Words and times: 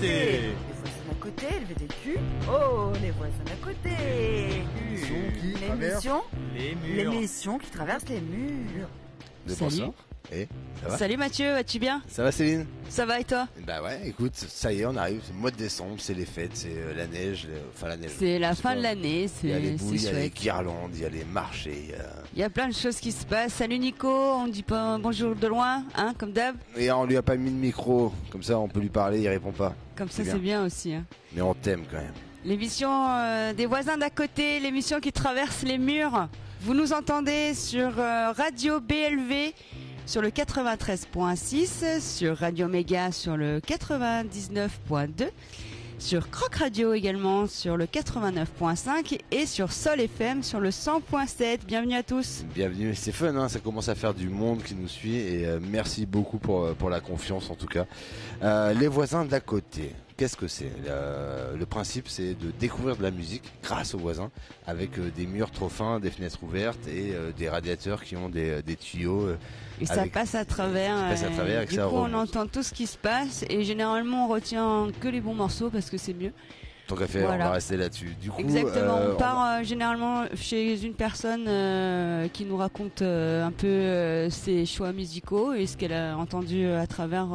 côté. 0.00 0.40
Les 0.40 0.74
voisins 0.80 1.04
d'à 1.08 1.14
côté, 1.14 1.46
le 1.60 1.66
VDQ. 1.66 2.18
Oh, 2.48 2.92
les 3.02 3.10
voisins 3.10 3.44
d'à 3.44 3.56
côté. 3.56 3.90
L'émission 5.70 6.22
L'émission 6.94 7.58
qui 7.58 7.70
traverse 7.70 8.04
les 8.08 8.20
murs. 8.20 8.88
De 9.46 9.54
Salut. 9.54 9.70
bonsoir. 9.70 9.92
Et 10.32 10.46
ça 10.82 10.88
va 10.88 10.96
Salut 10.98 11.16
Mathieu, 11.16 11.52
vas-tu 11.52 11.78
bien 11.80 12.02
Ça 12.08 12.22
va 12.22 12.30
Céline 12.30 12.64
Ça 12.88 13.04
va 13.04 13.18
et 13.18 13.24
toi 13.24 13.48
Bah 13.66 13.82
ouais, 13.82 14.00
écoute, 14.06 14.32
ça 14.36 14.72
y 14.72 14.80
est, 14.80 14.86
on 14.86 14.94
arrive, 14.96 15.20
c'est 15.24 15.32
le 15.32 15.38
mois 15.40 15.50
de 15.50 15.56
décembre, 15.56 15.96
c'est 15.98 16.14
les 16.14 16.24
fêtes, 16.24 16.52
c'est 16.54 16.68
euh, 16.76 16.94
la 16.96 17.06
neige, 17.08 17.48
enfin 17.74 17.88
la 17.88 17.96
neige. 17.96 18.12
C'est 18.16 18.38
la 18.38 18.54
fin 18.54 18.70
pas. 18.70 18.76
de 18.76 18.82
l'année, 18.82 19.26
Il 19.42 19.50
y 19.50 19.52
a 19.52 19.58
les 19.58 19.76
c'est 19.78 19.84
boules, 19.84 19.94
il 19.94 20.00
c'est 20.00 20.06
y 20.12 20.16
a 20.16 20.18
les 20.20 20.30
guirlandes, 20.30 20.92
il 20.94 21.00
y 21.00 21.04
a 21.04 21.08
les 21.08 21.24
marchés. 21.24 21.82
il 21.84 21.90
y 21.90 21.94
a- 21.94 22.12
Il 22.34 22.38
y 22.38 22.42
a 22.44 22.50
plein 22.50 22.68
de 22.68 22.74
choses 22.74 22.96
qui 23.00 23.10
se 23.10 23.24
passent. 23.26 23.54
Salut 23.54 23.78
Nico, 23.78 24.08
on 24.08 24.46
dit 24.46 24.62
pas 24.62 24.98
bonjour 24.98 25.34
de 25.34 25.46
loin, 25.48 25.84
hein, 25.96 26.14
comme 26.16 26.32
d'hab. 26.32 26.54
Et 26.76 26.92
on 26.92 27.04
lui 27.06 27.16
a 27.16 27.22
pas 27.22 27.36
mis 27.36 27.50
de 27.50 27.56
micro, 27.56 28.12
comme 28.30 28.42
ça 28.44 28.56
on 28.58 28.68
peut 28.68 28.80
lui 28.80 28.88
parler, 28.88 29.20
il 29.20 29.28
répond 29.28 29.52
pas. 29.52 29.74
Comme 29.96 30.08
ça 30.08 30.18
C'est 30.18 30.22
bien. 30.24 30.32
c'est 30.34 30.38
bien 30.38 30.64
aussi. 30.64 30.94
hein. 30.94 31.04
Mais 31.32 31.40
on 31.42 31.54
t'aime 31.54 31.82
quand 31.90 31.96
même. 31.98 32.12
L'émission 32.44 32.90
euh, 33.10 33.52
des 33.52 33.66
voisins 33.66 33.98
d'à 33.98 34.10
côté, 34.10 34.60
l'émission 34.60 35.00
qui 35.00 35.12
traverse 35.12 35.62
les 35.64 35.76
murs. 35.76 36.28
Vous 36.62 36.74
nous 36.74 36.92
entendez 36.92 37.54
sur 37.54 37.98
euh, 37.98 38.32
Radio 38.32 38.80
BLV 38.80 39.54
sur 40.10 40.22
le 40.22 40.30
93.6, 40.30 42.00
sur 42.00 42.36
Radio 42.38 42.66
Méga 42.66 43.12
sur 43.12 43.36
le 43.36 43.60
99.2, 43.60 45.28
sur 46.00 46.28
Croc 46.30 46.56
Radio 46.56 46.94
également 46.94 47.46
sur 47.46 47.76
le 47.76 47.84
89.5 47.84 49.20
et 49.30 49.46
sur 49.46 49.70
Sol 49.70 50.00
FM 50.00 50.42
sur 50.42 50.58
le 50.58 50.70
100.7. 50.70 51.60
Bienvenue 51.64 51.94
à 51.94 52.02
tous. 52.02 52.44
Bienvenue, 52.52 52.92
c'est 52.96 53.12
fun, 53.12 53.36
hein, 53.36 53.48
ça 53.48 53.60
commence 53.60 53.88
à 53.88 53.94
faire 53.94 54.12
du 54.12 54.28
monde 54.28 54.64
qui 54.64 54.74
nous 54.74 54.88
suit 54.88 55.14
et 55.14 55.46
euh, 55.46 55.60
merci 55.62 56.06
beaucoup 56.06 56.38
pour, 56.38 56.64
euh, 56.64 56.74
pour 56.74 56.90
la 56.90 56.98
confiance 56.98 57.48
en 57.48 57.54
tout 57.54 57.68
cas. 57.68 57.86
Euh, 58.42 58.74
les 58.74 58.88
voisins 58.88 59.24
d'à 59.24 59.38
côté, 59.38 59.94
qu'est-ce 60.20 60.36
que 60.36 60.48
c'est? 60.48 60.70
Euh, 60.86 61.56
Le 61.56 61.64
principe 61.64 62.06
c'est 62.06 62.34
de 62.34 62.50
découvrir 62.60 62.94
de 62.98 63.02
la 63.02 63.10
musique 63.10 63.42
grâce 63.62 63.94
aux 63.94 63.98
voisins 63.98 64.30
avec 64.66 64.98
euh, 64.98 65.10
des 65.16 65.26
murs 65.26 65.50
trop 65.50 65.70
fins, 65.70 65.98
des 65.98 66.10
fenêtres 66.10 66.42
ouvertes 66.42 66.86
et 66.88 67.14
euh, 67.14 67.32
des 67.32 67.48
radiateurs 67.48 68.04
qui 68.04 68.16
ont 68.16 68.28
des, 68.28 68.60
des 68.62 68.76
tuyaux. 68.76 69.30
Et 69.80 69.86
ça 69.86 70.02
Avec- 70.02 70.12
passe 70.12 70.34
à 70.34 70.44
travers. 70.44 70.94
Ça 70.98 71.08
passe 71.08 71.22
à 71.24 71.30
travers 71.30 71.62
et 71.62 71.66
du 71.66 71.76
coup, 71.76 71.82
on 71.94 72.12
entend 72.12 72.46
tout 72.46 72.62
ce 72.62 72.74
qui 72.74 72.86
se 72.86 72.98
passe 72.98 73.46
et 73.48 73.64
généralement 73.64 74.26
on 74.26 74.28
retient 74.28 74.88
que 75.00 75.08
les 75.08 75.22
bons 75.22 75.32
morceaux 75.34 75.70
parce 75.70 75.88
que 75.88 75.96
c'est 75.96 76.12
mieux. 76.12 76.32
Tant 76.86 76.96
qu'à 76.96 77.06
faire, 77.06 77.26
Voilà. 77.28 77.44
on 77.44 77.48
va 77.48 77.54
rester 77.54 77.78
là-dessus. 77.78 78.14
Du 78.20 78.30
coup, 78.30 78.40
Exactement. 78.42 78.98
on 79.12 79.16
part 79.16 79.64
généralement 79.64 80.24
chez 80.34 80.84
une 80.84 80.92
personne 80.94 81.46
qui 82.32 82.44
nous 82.44 82.56
raconte 82.58 83.00
un 83.00 83.52
peu 83.56 84.28
ses 84.28 84.66
choix 84.66 84.92
musicaux 84.92 85.54
et 85.54 85.66
ce 85.66 85.78
qu'elle 85.78 85.94
a 85.94 86.18
entendu 86.18 86.66
à 86.66 86.86
travers 86.86 87.28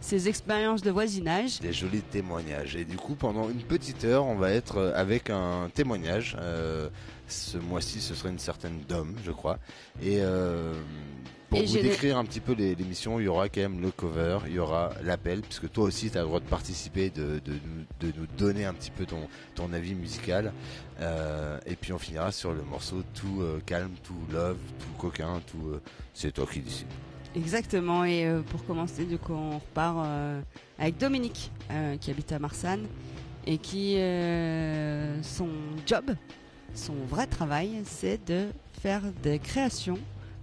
ses 0.00 0.28
expériences 0.28 0.82
de 0.82 0.90
voisinage. 0.90 1.60
des 1.60 1.72
jolis 1.72 2.02
témoignages. 2.02 2.76
Et 2.76 2.84
du 2.84 2.96
coup, 2.96 3.14
pendant 3.14 3.48
une 3.48 3.62
petite 3.62 4.04
heure, 4.04 4.24
on 4.26 4.36
va 4.36 4.50
être 4.52 4.76
euh, 4.78 4.92
avec 4.94 5.30
un 5.30 5.70
témoignage. 5.74 6.36
Euh, 6.40 6.88
ce 7.28 7.58
mois-ci, 7.58 8.00
ce 8.00 8.14
sera 8.14 8.28
une 8.30 8.38
certaine 8.38 8.80
Dom, 8.88 9.14
je 9.24 9.30
crois. 9.30 9.58
Et 10.02 10.18
euh, 10.20 10.74
pour 11.48 11.58
Et 11.58 11.66
vous 11.66 11.74
décrire 11.78 12.16
un 12.16 12.24
petit 12.24 12.40
peu 12.40 12.52
l'émission, 12.54 13.20
il 13.20 13.24
y 13.24 13.28
aura 13.28 13.48
quand 13.48 13.60
même 13.60 13.80
le 13.80 13.90
cover, 13.90 14.38
il 14.46 14.52
y 14.54 14.58
aura 14.58 14.90
l'appel, 15.04 15.40
puisque 15.42 15.70
toi 15.70 15.84
aussi, 15.84 16.10
tu 16.10 16.16
as 16.16 16.20
le 16.22 16.26
droit 16.28 16.40
de 16.40 16.44
participer, 16.46 17.10
de, 17.10 17.40
de, 17.44 17.52
nous- 17.52 18.08
de 18.08 18.18
nous 18.18 18.26
donner 18.38 18.64
un 18.64 18.72
petit 18.74 18.90
peu 18.92 19.04
ton, 19.04 19.28
ton 19.54 19.72
avis 19.72 19.94
musical. 19.94 20.52
Euh, 21.00 21.58
et 21.66 21.76
puis 21.76 21.92
on 21.92 21.98
finira 21.98 22.30
sur 22.32 22.52
le 22.52 22.62
morceau 22.62 23.02
tout 23.14 23.40
euh, 23.42 23.60
calme, 23.66 23.92
tout 24.02 24.14
love, 24.32 24.56
tout 24.78 24.98
coquin, 24.98 25.40
tout... 25.50 25.68
euh, 25.68 25.80
c'est 26.14 26.32
toi 26.32 26.46
qui 26.52 26.60
décides. 26.60 26.86
Exactement. 27.34 28.04
Et 28.04 28.26
euh, 28.26 28.42
pour 28.42 28.64
commencer, 28.64 29.04
du 29.04 29.18
coup, 29.18 29.32
on 29.34 29.58
repart 29.58 29.98
euh, 30.06 30.40
avec 30.78 30.98
Dominique 30.98 31.50
euh, 31.70 31.96
qui 31.96 32.10
habite 32.10 32.32
à 32.32 32.38
Marsanne 32.38 32.86
et 33.46 33.58
qui 33.58 33.96
euh, 33.98 35.22
son 35.22 35.48
job, 35.86 36.14
son 36.74 36.94
vrai 37.08 37.26
travail, 37.26 37.82
c'est 37.84 38.24
de 38.26 38.48
faire 38.80 39.02
des 39.22 39.38
créations 39.38 39.98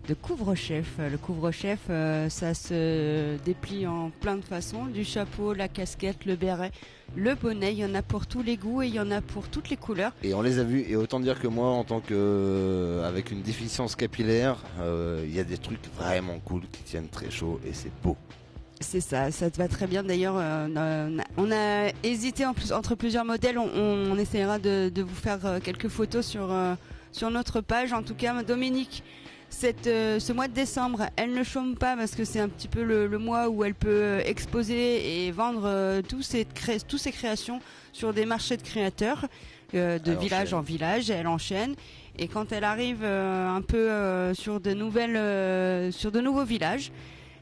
de 0.08 0.14
couvre-chef. 0.14 0.96
Le 1.00 1.18
couvre-chef, 1.18 1.80
euh, 1.90 2.30
ça 2.30 2.54
se 2.54 3.38
déplie 3.44 3.86
en 3.86 4.10
plein 4.10 4.38
de 4.38 4.42
façons, 4.46 4.86
du 4.86 5.04
chapeau, 5.04 5.54
la 5.54 5.68
casquette, 5.68 6.26
le 6.26 6.36
béret, 6.36 6.72
le 7.16 7.36
bonnet. 7.36 7.74
Il 7.74 7.80
y 7.80 7.86
en 7.86 7.96
a 7.96 8.02
pour 8.02 8.28
tous 8.28 8.42
les 8.42 8.58
goûts 8.58 8.82
et 8.82 8.88
il 8.88 8.94
y 8.94 9.00
en 9.00 9.12
a 9.12 9.22
pour 9.22 9.48
toutes 9.48 9.70
les 9.70 9.78
couleurs. 9.78 10.14
Et 10.24 10.34
on 10.34 10.42
les 10.42 10.60
a 10.60 10.64
vus, 10.64 10.86
et 10.88 10.96
autant 10.96 11.20
dire 11.20 11.40
que 11.40 11.48
moi, 11.48 11.70
en 11.70 11.84
tant 11.84 12.00
que 12.00 12.14
euh, 12.14 13.08
avec 13.08 13.32
une 13.32 13.42
déficience 13.42 13.96
capillaire, 13.96 14.58
euh, 14.80 15.24
il 15.28 15.36
y 15.36 15.40
a 15.40 15.44
des 15.44 15.58
trucs 15.58 15.86
vraiment 15.98 16.40
cool 16.40 16.62
qui 16.72 16.84
tiennent 16.84 17.10
très 17.10 17.32
chaud 17.32 17.60
et 17.66 17.74
c'est 17.74 17.92
beau. 18.04 18.18
C'est 18.80 19.02
ça, 19.02 19.32
ça 19.32 19.50
te 19.50 19.58
va 19.58 19.68
très 19.68 19.88
bien. 19.88 20.04
D'ailleurs, 20.04 20.36
euh, 20.38 21.18
on, 21.38 21.52
a, 21.52 21.92
hésité 22.04 22.46
en 22.46 22.54
plus, 22.54 22.72
entre 22.72 22.94
plusieurs 22.94 23.26
modèles. 23.26 23.58
On, 23.58 23.68
on, 23.74 24.12
on 24.12 24.18
essaiera 24.18 24.60
de, 24.60 24.90
de 24.90 25.02
vous 25.02 25.16
faire 25.16 25.60
quelques 25.64 25.88
photos 25.88 26.26
sur 26.26 26.52
euh, 26.52 26.76
sur 27.12 27.32
notre 27.32 27.62
page. 27.62 27.94
En 27.94 28.04
tout 28.04 28.14
cas, 28.14 28.44
Dominique, 28.44 29.04
cette, 29.50 29.88
euh, 29.88 30.20
ce 30.20 30.34
mois 30.34 30.48
de 30.48 30.54
décembre, 30.54 31.08
elle 31.16 31.34
ne 31.34 31.44
chôme 31.44 31.76
pas 31.76 31.96
parce 31.96 32.16
que 32.16 32.26
c'est 32.26 32.40
un 32.40 32.50
petit 32.50 32.68
peu 32.68 32.84
le, 32.84 33.08
le 33.08 33.18
mois 33.18 33.50
où 33.50 33.64
elle 33.64 33.74
peut 33.74 33.88
euh, 33.90 34.22
exposer 34.26 35.26
et 35.26 35.32
vendre 35.32 35.64
euh, 35.66 36.02
tous 36.02 36.22
ses 36.22 36.46
cré- 36.46 36.80
tous 36.88 36.98
ses 36.98 37.12
créations 37.12 37.60
sur 37.94 38.14
des 38.14 38.26
marchés 38.26 38.58
de 38.58 38.62
créateurs 38.62 39.26
euh, 39.74 39.98
de 40.00 40.12
Elle 40.12 40.18
village 40.18 40.54
enchaîne. 40.54 40.60
en 40.60 40.62
village. 40.62 41.10
Elle 41.10 41.28
enchaîne. 41.28 41.76
Et 42.20 42.28
quand 42.28 42.52
elle 42.52 42.64
arrive 42.64 43.00
euh, 43.04 43.48
un 43.50 43.62
peu 43.62 43.90
euh, 43.92 44.34
sur 44.34 44.60
de 44.60 44.74
nouvelles, 44.74 45.16
euh, 45.16 45.92
sur 45.92 46.12
de 46.12 46.20
nouveaux 46.20 46.46
villages, 46.46 46.92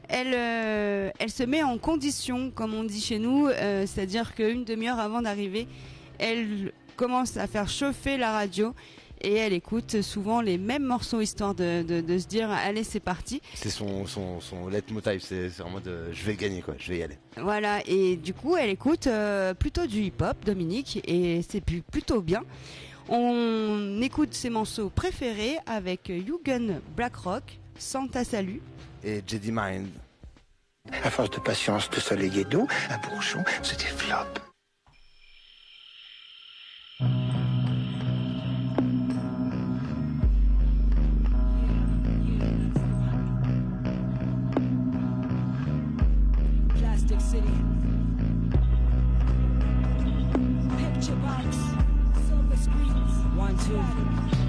elle, 0.08 0.32
euh, 0.34 1.10
elle 1.18 1.30
se 1.30 1.42
met 1.42 1.62
en 1.62 1.78
condition, 1.78 2.50
comme 2.54 2.74
on 2.74 2.84
dit 2.84 3.00
chez 3.00 3.18
nous, 3.18 3.48
euh, 3.48 3.84
c'est-à-dire 3.86 4.34
qu'une 4.34 4.64
demi-heure 4.64 5.00
avant 5.00 5.20
d'arriver, 5.22 5.66
elle 6.18 6.72
commence 6.94 7.36
à 7.36 7.46
faire 7.46 7.68
chauffer 7.68 8.16
la 8.16 8.32
radio 8.32 8.74
et 9.20 9.34
elle 9.34 9.52
écoute 9.52 10.02
souvent 10.02 10.40
les 10.40 10.58
mêmes 10.58 10.84
morceaux 10.84 11.20
histoire 11.20 11.54
de, 11.54 11.82
de, 11.82 12.00
de 12.00 12.18
se 12.18 12.26
dire 12.26 12.50
allez 12.50 12.84
c'est 12.84 13.00
parti. 13.00 13.40
C'est 13.54 13.70
son, 13.70 14.06
son, 14.06 14.40
son 14.40 14.68
leitmotiv, 14.68 15.20
c'est 15.20 15.50
c'est 15.50 15.62
en 15.62 15.70
mode 15.70 15.88
euh, 15.88 16.10
je 16.12 16.24
vais 16.24 16.34
gagner 16.36 16.62
quoi, 16.62 16.74
je 16.78 16.90
vais 16.92 16.98
y 16.98 17.02
aller. 17.02 17.18
Voilà 17.36 17.80
et 17.86 18.16
du 18.16 18.34
coup 18.34 18.56
elle 18.56 18.70
écoute 18.70 19.06
euh, 19.06 19.54
plutôt 19.54 19.86
du 19.86 20.02
hip-hop 20.02 20.36
Dominique 20.44 21.00
et 21.06 21.42
c'est 21.48 21.62
plutôt 21.62 22.20
bien. 22.20 22.42
On 23.08 24.00
écoute 24.02 24.34
ses 24.34 24.50
morceaux 24.50 24.90
préférés 24.90 25.58
avec 25.66 26.08
Yugen 26.08 26.80
Blackrock, 26.96 27.58
Santa 27.78 28.24
Salut. 28.24 28.60
Et 29.04 29.22
Jedi 29.24 29.52
Mind, 29.52 29.86
À 31.04 31.10
force 31.10 31.30
de 31.30 31.38
patience, 31.38 31.88
de 31.90 32.00
soleil 32.00 32.40
et 32.40 32.44
d'eau, 32.44 32.66
un 32.90 32.98
bourgeon 33.08 33.44
se 33.62 33.76
développe. 33.76 34.40
One, 53.46 53.56
two. 53.58 54.45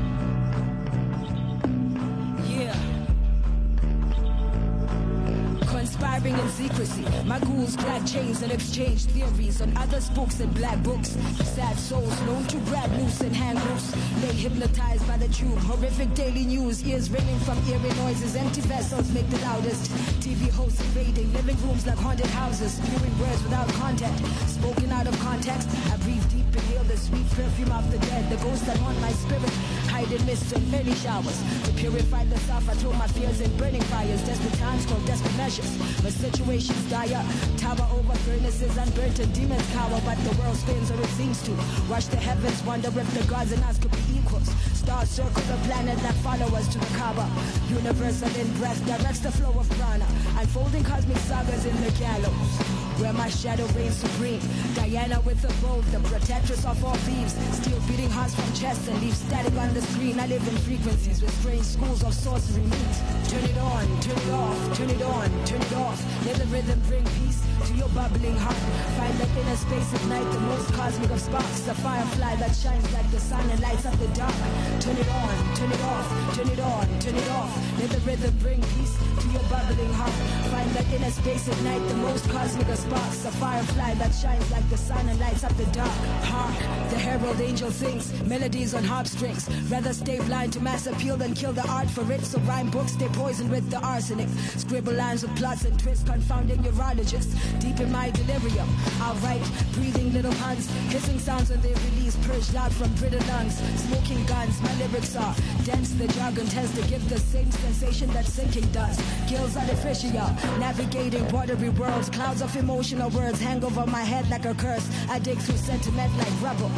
Conspiring 6.18 6.44
in 6.44 6.50
secrecy. 6.50 7.06
My 7.26 7.40
ghouls 7.40 7.76
clad 7.76 8.08
chains 8.08 8.42
and 8.42 8.52
exchange 8.52 9.06
theories 9.06 9.62
on 9.62 9.76
other 9.78 10.02
spooks 10.02 10.40
and 10.40 10.52
black 10.56 10.82
books. 10.82 11.10
Sad 11.44 11.78
souls 11.78 12.20
known 12.22 12.44
to 12.46 12.58
grab 12.70 12.92
loose 12.94 13.22
and 13.22 13.36
hang 13.36 13.56
loose. 13.70 13.92
They 14.22 14.34
hypnotized 14.34 15.08
by 15.08 15.18
the 15.18 15.28
tube. 15.28 15.60
Horrific 15.60 16.12
daily 16.16 16.46
news. 16.46 16.84
Ears 16.88 17.12
ringing 17.12 17.38
from 17.42 17.60
eerie 17.70 17.94
noises. 18.02 18.36
Empty 18.36 18.62
vessels 18.62 19.12
make 19.12 19.30
the 19.30 19.38
loudest. 19.42 19.92
TV 20.20 20.50
hosts 20.50 20.82
invading 20.82 21.32
living 21.34 21.58
rooms 21.62 21.86
like 21.86 21.98
haunted 22.00 22.26
houses. 22.28 22.74
Spewing 22.74 23.20
words 23.20 23.44
without 23.44 23.68
content. 23.74 24.18
Spoken 24.48 24.92
out 24.92 25.06
of 25.06 25.20
context. 25.20 25.70
I 25.94 25.98
breathe 25.98 26.28
deep, 26.32 26.48
inhale 26.52 26.84
the 26.86 26.98
sweet 26.98 27.30
perfume 27.30 27.72
of 27.72 27.92
the 27.92 28.00
dead. 28.00 28.28
The 28.32 28.38
ghosts 28.44 28.66
that 28.66 28.78
haunt 28.78 29.00
my 29.02 29.12
spirit. 29.12 29.54
Hide 29.94 30.12
in 30.12 30.26
mist 30.26 30.52
and 30.54 30.74
early 30.74 30.96
showers. 30.96 31.38
To 31.66 31.72
purify 31.74 32.26
the 32.26 32.40
self, 32.50 32.68
I 32.68 32.74
throw 32.74 32.94
my 32.94 33.08
fears 33.08 33.40
in 33.40 33.56
burning 33.58 33.84
fires. 33.84 34.22
Desperate 34.24 34.60
times 34.60 34.86
call 34.88 35.00
desperate 35.02 35.38
measures. 35.38 35.78
But 36.08 36.14
situations 36.14 36.90
dire. 36.90 37.22
Tower 37.58 37.86
over 37.92 38.16
furnaces 38.20 38.78
unburnt 38.78 39.20
and 39.20 39.34
demons 39.34 39.68
cower. 39.74 40.00
But 40.06 40.18
the 40.24 40.42
world 40.42 40.56
spins 40.56 40.90
or 40.90 41.02
it 41.02 41.10
seems 41.20 41.44
to. 41.44 41.52
Rush 41.92 42.06
the 42.06 42.16
heavens, 42.16 42.64
wonder 42.64 42.88
if 42.88 43.14
the 43.14 43.28
gods 43.28 43.52
and 43.52 43.62
us 43.66 43.78
could 43.78 43.92
be 43.92 44.20
equals. 44.20 44.48
Stars 44.72 45.10
circle 45.10 45.44
the 45.52 45.58
planet 45.68 46.00
that 46.00 46.16
follow 46.24 46.48
us 46.56 46.70
to 46.70 46.80
the 46.80 46.86
Kaaba. 46.98 47.30
Universal 47.68 48.30
in 48.40 48.48
breath 48.58 48.80
directs 48.86 49.20
the 49.20 49.32
flow 49.34 49.52
of 49.60 49.70
prana. 49.72 50.08
Unfolding 50.40 50.86
cosmic 50.86 51.18
sagas 51.18 51.66
in 51.66 51.76
the 51.84 51.92
gallows. 52.00 52.87
Where 52.98 53.14
my 53.14 53.30
shadow 53.30 53.66
reigns 53.78 53.96
supreme. 53.96 54.42
Diana 54.74 55.22
with 55.22 55.40
the 55.42 55.54
bow, 55.62 55.82
the 55.94 56.00
protectress 56.10 56.66
of 56.66 56.84
all 56.84 56.96
thieves. 57.06 57.38
Steel 57.62 57.80
beating 57.88 58.10
hearts 58.10 58.34
from 58.34 58.52
chest 58.54 58.90
and 58.90 59.00
leave 59.02 59.14
static 59.14 59.54
on 59.54 59.72
the 59.76 59.82
screen. 59.82 60.20
I 60.20 60.26
live 60.26 60.42
in 60.48 60.58
frequencies 60.66 61.22
with 61.22 61.30
strange 61.40 61.62
schools 61.62 62.04
of 62.04 62.14
sorcery 62.14 62.64
meet. 62.64 62.96
Turn 63.30 63.44
it 63.46 63.58
on, 63.58 63.86
turn 64.02 64.18
it 64.18 64.32
off, 64.34 64.78
turn 64.78 64.90
it 64.90 65.02
on, 65.04 65.30
turn 65.46 65.62
it 65.62 65.74
off. 65.74 66.26
Let 66.26 66.38
the 66.38 66.46
rhythm 66.46 66.82
bring 66.90 67.06
peace 67.22 67.46
to 67.68 67.74
your 67.76 67.90
bubbling 67.90 68.36
heart. 68.36 68.58
Find 68.98 69.14
that 69.22 69.30
inner 69.38 69.56
space 69.56 69.94
at 69.94 70.04
night, 70.10 70.26
the 70.34 70.40
most 70.42 70.74
cosmic 70.74 71.12
of 71.12 71.22
sparks. 71.22 71.68
A 71.68 71.76
firefly 71.76 72.36
that 72.38 72.56
shines 72.56 72.92
like 72.94 73.10
the 73.12 73.20
sun 73.20 73.48
and 73.52 73.62
lights 73.62 73.86
up 73.86 73.94
the 74.00 74.08
dark. 74.18 74.34
Turn 74.82 74.98
it 74.98 75.10
on, 75.22 75.56
turn 75.56 75.72
it 75.72 75.84
off, 75.86 76.08
turn 76.36 76.50
it 76.50 76.60
on, 76.60 76.86
turn 77.00 77.16
it 77.16 77.30
off. 77.30 77.54
Let 77.78 77.90
the 77.92 78.02
rhythm 78.10 78.34
bring 78.42 78.62
peace 78.74 78.98
to 79.22 79.28
your 79.30 79.46
bubbling 79.54 79.94
heart. 79.94 80.18
Find 80.50 80.70
that 80.74 80.88
inner 80.92 81.12
space 81.12 81.48
at 81.48 81.62
night, 81.62 81.88
the 81.90 81.96
most 81.96 82.28
cosmic 82.30 82.68
of 82.68 82.78
sparks. 82.78 82.87
A 82.90 83.32
firefly 83.32 83.94
that 83.96 84.12
shines 84.16 84.50
like 84.50 84.68
the 84.70 84.78
sun 84.78 85.10
and 85.10 85.20
lights 85.20 85.44
up 85.44 85.56
the 85.58 85.66
dark. 85.66 85.90
Hark, 86.24 86.58
the 86.90 86.98
herald 86.98 87.42
angel 87.42 87.70
sings 87.70 88.14
melodies 88.24 88.74
on 88.74 88.84
harp 88.84 89.08
strings. 89.08 89.50
Rather 89.70 89.92
stay 89.92 90.20
blind 90.20 90.54
to 90.54 90.62
mass 90.62 90.88
appeal 90.88 91.18
than 91.18 91.34
kill 91.34 91.52
the 91.52 91.68
art 91.68 91.90
for 91.90 92.10
it. 92.14 92.24
So 92.24 92.40
rhyme 92.42 92.70
books 92.70 92.94
stay 92.94 93.10
poisoned 93.10 93.52
with 93.52 93.70
the 93.70 93.80
arsenic. 93.80 94.30
Scribble 94.56 94.94
lines 94.94 95.24
with 95.24 95.36
plots 95.36 95.66
and 95.66 95.78
twists, 95.78 96.08
confounding 96.08 96.60
urologists. 96.60 97.36
Deep 97.60 97.78
in 97.82 97.92
my 97.92 98.10
delirium, 98.12 98.70
I'll 99.02 99.16
write 99.16 99.44
breathing 99.74 100.14
little 100.14 100.34
puns, 100.36 100.70
hissing 100.90 101.20
sounds 101.20 101.50
when 101.50 101.60
they 101.62 101.74
release, 101.74 102.07
purged 102.28 102.56
out 102.56 102.72
from 102.74 102.94
brittle 102.96 103.26
lungs. 103.28 103.56
Smoking 103.88 104.24
guns, 104.26 104.62
my 104.62 104.74
lyrics 104.80 105.16
are 105.16 105.34
dense. 105.64 105.94
The 105.94 106.08
jargon 106.08 106.46
tends 106.48 106.74
to 106.80 106.88
give 106.88 107.08
the 107.10 107.20
same 107.20 107.50
sensation 107.52 108.10
that 108.12 108.26
sinking 108.26 108.68
does. 108.72 109.02
Gills 109.30 109.56
artificial, 109.56 110.30
navigating 110.60 111.28
watery 111.30 111.70
worlds. 111.70 112.10
Clouds 112.10 112.42
of 112.42 112.56
emotional 112.56 113.10
words 113.12 113.40
hang 113.40 113.64
over 113.64 113.86
my 113.88 114.04
head 114.04 114.30
like 114.30 114.46
a 114.46 114.54
curse. 114.54 114.88
I 115.10 115.20
dig 115.20 115.38
through 115.40 115.58
sentiment 115.58 116.16
like 116.18 116.42
rubble. 116.42 116.72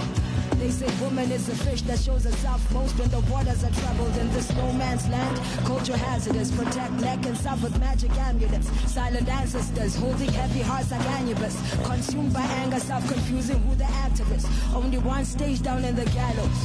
They 0.59 0.71
say 0.71 0.89
woman 1.01 1.31
is 1.31 1.47
a 1.47 1.55
fish 1.55 1.83
that 1.83 1.99
shows 1.99 2.25
herself 2.25 2.59
most 2.73 2.99
when 2.99 3.09
the 3.09 3.21
waters 3.31 3.63
are 3.63 3.71
troubled 3.71 4.15
in 4.17 4.29
this 4.33 4.53
no 4.55 4.73
man's 4.73 5.07
land. 5.07 5.37
Culture 5.65 5.95
hazardous, 5.95 6.51
protect 6.51 6.91
neck 6.99 7.25
and 7.25 7.37
south 7.37 7.63
with 7.63 7.79
magic 7.79 8.11
amulets. 8.17 8.67
Silent 8.91 9.29
ancestors 9.29 9.95
holding 9.95 10.29
heavy 10.33 10.59
hearts 10.59 10.91
like 10.91 11.05
anubis. 11.17 11.55
Consumed 11.85 12.33
by 12.33 12.41
anger, 12.41 12.79
self-confusing 12.79 13.59
who 13.59 13.75
the 13.75 13.85
actor 13.85 14.25
is. 14.35 14.45
Only 14.75 14.97
one 14.97 15.23
stage 15.23 15.61
down 15.61 15.85
in 15.85 15.95
the 15.95 16.05
gallows 16.05 16.59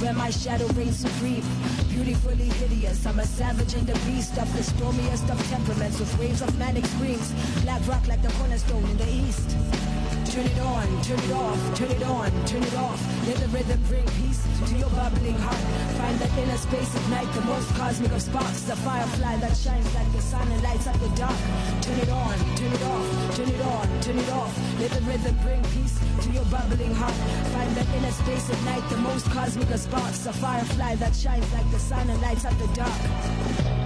where 0.00 0.14
my 0.14 0.30
shadow 0.30 0.66
reigns 0.74 0.98
supreme. 0.98 1.44
Beautifully 1.88 2.48
hideous, 2.60 3.04
I'm 3.06 3.18
a 3.18 3.26
savage 3.26 3.74
and 3.74 3.90
a 3.90 3.98
beast 4.06 4.38
of 4.38 4.52
the 4.56 4.62
stormiest 4.62 5.28
of 5.28 5.38
temperaments 5.48 5.98
with 5.98 6.16
waves 6.18 6.42
of 6.42 6.56
manic 6.58 6.86
screams. 6.86 7.32
Black 7.62 7.84
rock 7.88 8.06
like 8.06 8.22
the 8.22 8.30
cornerstone 8.38 8.84
in 8.84 8.96
the 8.98 9.08
east. 9.08 10.01
Turn 10.32 10.46
it 10.46 10.60
on, 10.60 11.02
turn 11.02 11.18
it 11.18 11.32
off, 11.32 11.74
turn 11.76 11.90
it 11.90 12.02
on, 12.04 12.30
turn 12.46 12.62
it 12.62 12.74
off. 12.74 13.26
Let 13.26 13.36
the 13.36 13.48
rhythm 13.48 13.78
bring 13.86 14.06
peace 14.16 14.40
to 14.64 14.74
your 14.76 14.88
bubbling 14.88 15.36
heart. 15.36 15.60
Find 16.00 16.18
that 16.20 16.32
inner 16.38 16.56
space 16.56 16.96
at 16.96 17.06
night, 17.10 17.30
the 17.34 17.42
most 17.42 17.68
cosmic 17.76 18.12
of 18.12 18.22
sparks. 18.22 18.62
The 18.62 18.76
firefly 18.76 19.36
that 19.44 19.54
shines 19.54 19.94
like 19.94 20.10
the 20.10 20.22
sun 20.22 20.50
and 20.50 20.62
lights 20.62 20.86
up 20.86 20.98
the 21.00 21.10
dark. 21.20 21.36
Turn 21.82 21.98
it 21.98 22.08
on, 22.08 22.38
turn 22.56 22.72
it 22.72 22.82
off, 22.82 23.36
turn 23.36 23.48
it 23.50 23.60
on, 23.60 24.00
turn 24.00 24.18
it 24.18 24.30
off. 24.30 24.80
Let 24.80 24.90
the 24.92 25.02
rhythm 25.02 25.36
bring 25.42 25.62
peace 25.64 26.00
to 26.22 26.30
your 26.30 26.46
bubbling 26.46 26.94
heart. 26.94 27.18
Find 27.52 27.76
that 27.76 27.88
inner 27.94 28.12
space 28.12 28.48
at 28.48 28.64
night, 28.64 28.88
the 28.88 28.96
most 28.96 29.26
cosmic 29.32 29.68
of 29.68 29.80
sparks. 29.80 30.24
A 30.24 30.32
firefly 30.32 30.94
that 30.94 31.14
shines 31.14 31.52
like 31.52 31.70
the 31.70 31.78
sun 31.78 32.08
and 32.08 32.22
lights 32.22 32.46
up 32.46 32.56
the 32.56 32.68
dark. 32.68 33.81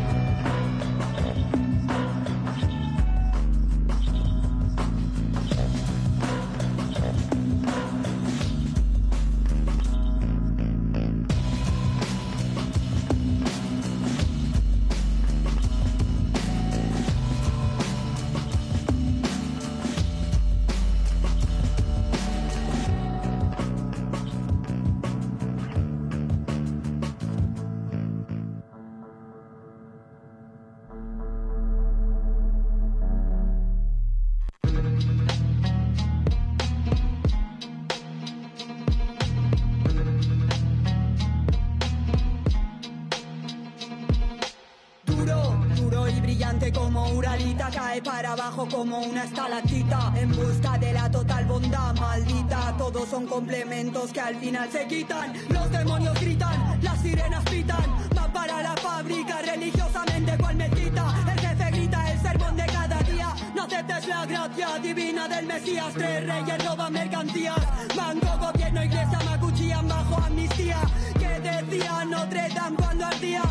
Como 48.54 49.00
una 49.00 49.25
estalactita 49.25 50.12
en 50.14 50.31
busca 50.31 50.78
de 50.78 50.93
la 50.93 51.10
total 51.10 51.46
bondad 51.46 51.94
maldita. 51.96 52.75
Todos 52.78 53.08
son 53.08 53.26
complementos 53.26 54.12
que 54.12 54.20
al 54.20 54.37
final 54.37 54.70
se 54.70 54.87
quitan. 54.87 55.32
Los 55.48 55.70
demonios 55.70 56.14
gritan, 56.20 56.78
las 56.81 57.00
sirenas 57.00 57.43
pitan. 57.50 57.84
Van 58.14 58.32
para 58.32 58.62
la 58.62 58.76
fábrica 58.76 59.43
religiosamente 59.43 60.38
cual 60.38 60.56
mezquita. 60.56 61.14
El 61.32 61.40
jefe 61.40 61.70
grita 61.72 62.12
el 62.12 62.20
sermón 62.20 62.56
de 62.56 62.66
cada 62.66 63.02
día. 63.02 63.34
No 63.54 63.62
aceptes 63.64 64.06
la 64.06 64.26
gracia 64.26 64.78
divina 64.81 65.28
del 65.28 65.46
Mesías. 65.46 65.93
Tres 65.94 66.26
reyes 66.26 66.64
roban 66.64 66.93
mercancías. 66.93 67.60
Banco, 67.96 68.38
gobierno, 68.38 68.84
iglesia, 68.84 69.19
macuchillan 69.25 69.88
bajo 69.88 70.22
amnistía. 70.25 70.81
Que 71.19 71.40
decía 71.40 72.04
Notre 72.04 72.48
Dame 72.54 72.76
cuando 72.76 73.06
ardía. 73.06 73.43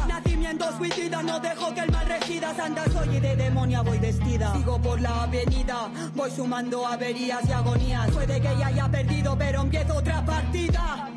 Nacimiento 0.55 0.77
suicida, 0.77 1.21
no 1.21 1.39
dejo 1.39 1.73
que 1.73 1.81
el 1.81 1.91
mal 1.91 2.07
resida. 2.07 2.53
Santa 2.55 2.85
soy 2.85 3.17
y 3.17 3.19
de 3.19 3.35
demonia 3.35 3.81
voy 3.81 3.99
vestida. 3.99 4.53
Sigo 4.53 4.79
por 4.81 5.01
la 5.01 5.23
avenida, 5.23 5.89
voy 6.13 6.31
sumando 6.31 6.87
averías 6.87 7.41
y 7.47 7.51
agonías. 7.51 8.09
Puede 8.11 8.39
que 8.39 8.57
ya 8.57 8.67
haya 8.67 8.87
perdido, 8.87 9.37
pero 9.37 9.61
empiezo 9.61 9.95
otra 9.95 10.23
partida. 10.23 11.09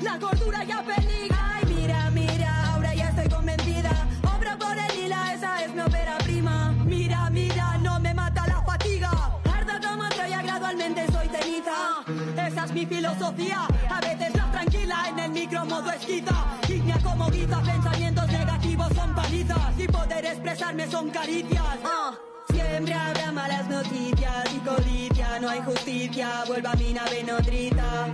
La 0.00 0.18
cordura 0.18 0.64
ya 0.64 0.82
peligra. 0.82 1.36
Ay, 1.54 1.74
mira, 1.74 2.10
mira, 2.10 2.72
ahora 2.72 2.94
ya 2.94 3.08
estoy 3.10 3.28
convencida. 3.28 3.90
Obra 4.22 4.56
por 4.56 4.76
el 4.78 5.02
lila, 5.02 5.34
esa 5.34 5.64
es 5.64 5.74
mi 5.74 5.80
ópera 5.80 6.16
prima. 6.18 6.72
Mira, 6.86 7.28
mira, 7.30 7.78
no 7.78 8.00
me 8.00 8.14
mata 8.14 8.46
la 8.46 8.62
fatiga. 8.62 9.10
Arda 9.52 9.80
como 9.86 10.08
Troya, 10.08 10.42
gradualmente 10.42 11.04
soy 11.12 11.28
ceniza. 11.28 12.46
Esa 12.46 12.64
es 12.64 12.72
mi 12.72 12.86
filosofía. 12.86 13.66
A 13.90 14.00
veces 14.00 14.34
la 14.34 14.50
tranquila 14.50 14.96
en 15.10 15.18
el 15.18 15.30
micro 15.30 15.64
modo 15.66 15.90
esquita. 15.90 16.46
Ignia 16.68 16.98
como 17.02 17.30
guisa, 17.30 17.60
pensamientos 17.60 17.97
expresarme 20.48 20.90
son 20.90 21.10
caricias. 21.10 21.78
Ah. 21.84 22.14
Siempre 22.50 22.94
habrá 22.94 23.32
malas 23.32 23.68
noticias 23.68 24.54
y 24.54 24.58
codicia, 24.60 25.38
no 25.40 25.50
hay 25.50 25.60
justicia, 25.60 26.44
vuelva 26.46 26.72
a 26.72 26.76
mi 26.76 26.94
nave 26.94 27.22
nodrita. 27.22 28.08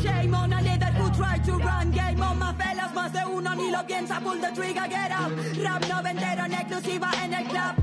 Shame 0.00 0.34
on 0.34 0.52
a 0.52 0.62
leader 0.62 0.92
who 0.96 1.10
try 1.10 1.38
to 1.38 1.52
run 1.58 1.90
Game 1.90 2.22
on 2.22 2.38
my 2.38 2.54
fellas, 2.54 2.94
más 2.94 3.12
de 3.12 3.24
uno 3.26 3.54
ni 3.54 3.70
lo 3.70 3.84
piensa 3.86 4.20
Pull 4.20 4.40
the 4.40 4.50
trigger, 4.54 4.88
get 4.88 5.10
up 5.12 5.30
Rap 5.62 5.82
noventero 5.88 6.44
en 6.46 6.54
exclusiva 6.54 7.10
en 7.22 7.34
el 7.34 7.44
club 7.44 7.74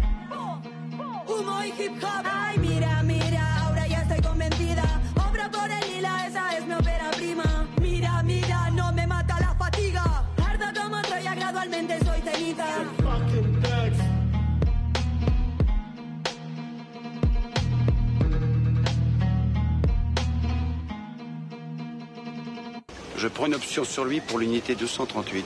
Humo 1.28 1.64
y 1.64 1.74
hip 1.78 2.04
hop 2.04 2.26
Ay, 2.26 2.58
Je 23.28 23.34
prends 23.34 23.48
une 23.48 23.56
option 23.56 23.84
sur 23.84 24.06
lui 24.06 24.22
pour 24.22 24.40
l'unité 24.40 24.74
238. 24.74 25.46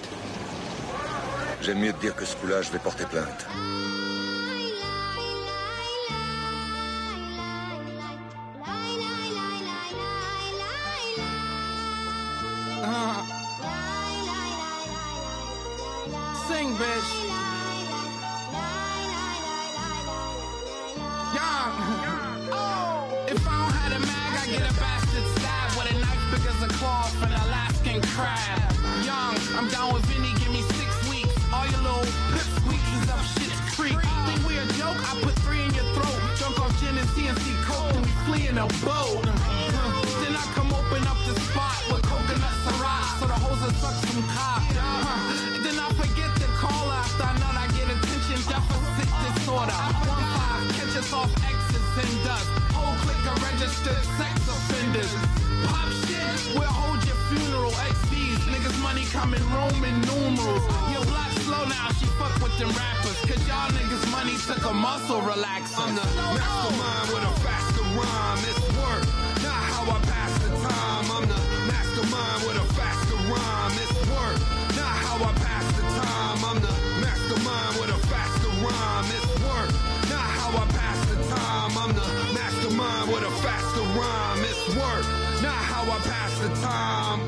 J'aime 1.63 1.79
mieux 1.79 1.93
dire 1.93 2.15
que 2.15 2.25
ce 2.25 2.35
coup-là, 2.35 2.61
je 2.61 2.71
vais 2.71 2.77
porter 2.77 3.05
plainte. 3.05 3.47
With 83.11 83.23
a 83.23 83.31
faster 83.43 83.83
rhyme. 83.99 84.39
It's 84.47 84.63
work, 84.79 85.03
not 85.43 85.59
how 85.71 85.83
I 85.83 85.99
pass 85.99 86.31
the 86.39 86.49
time. 86.63 87.19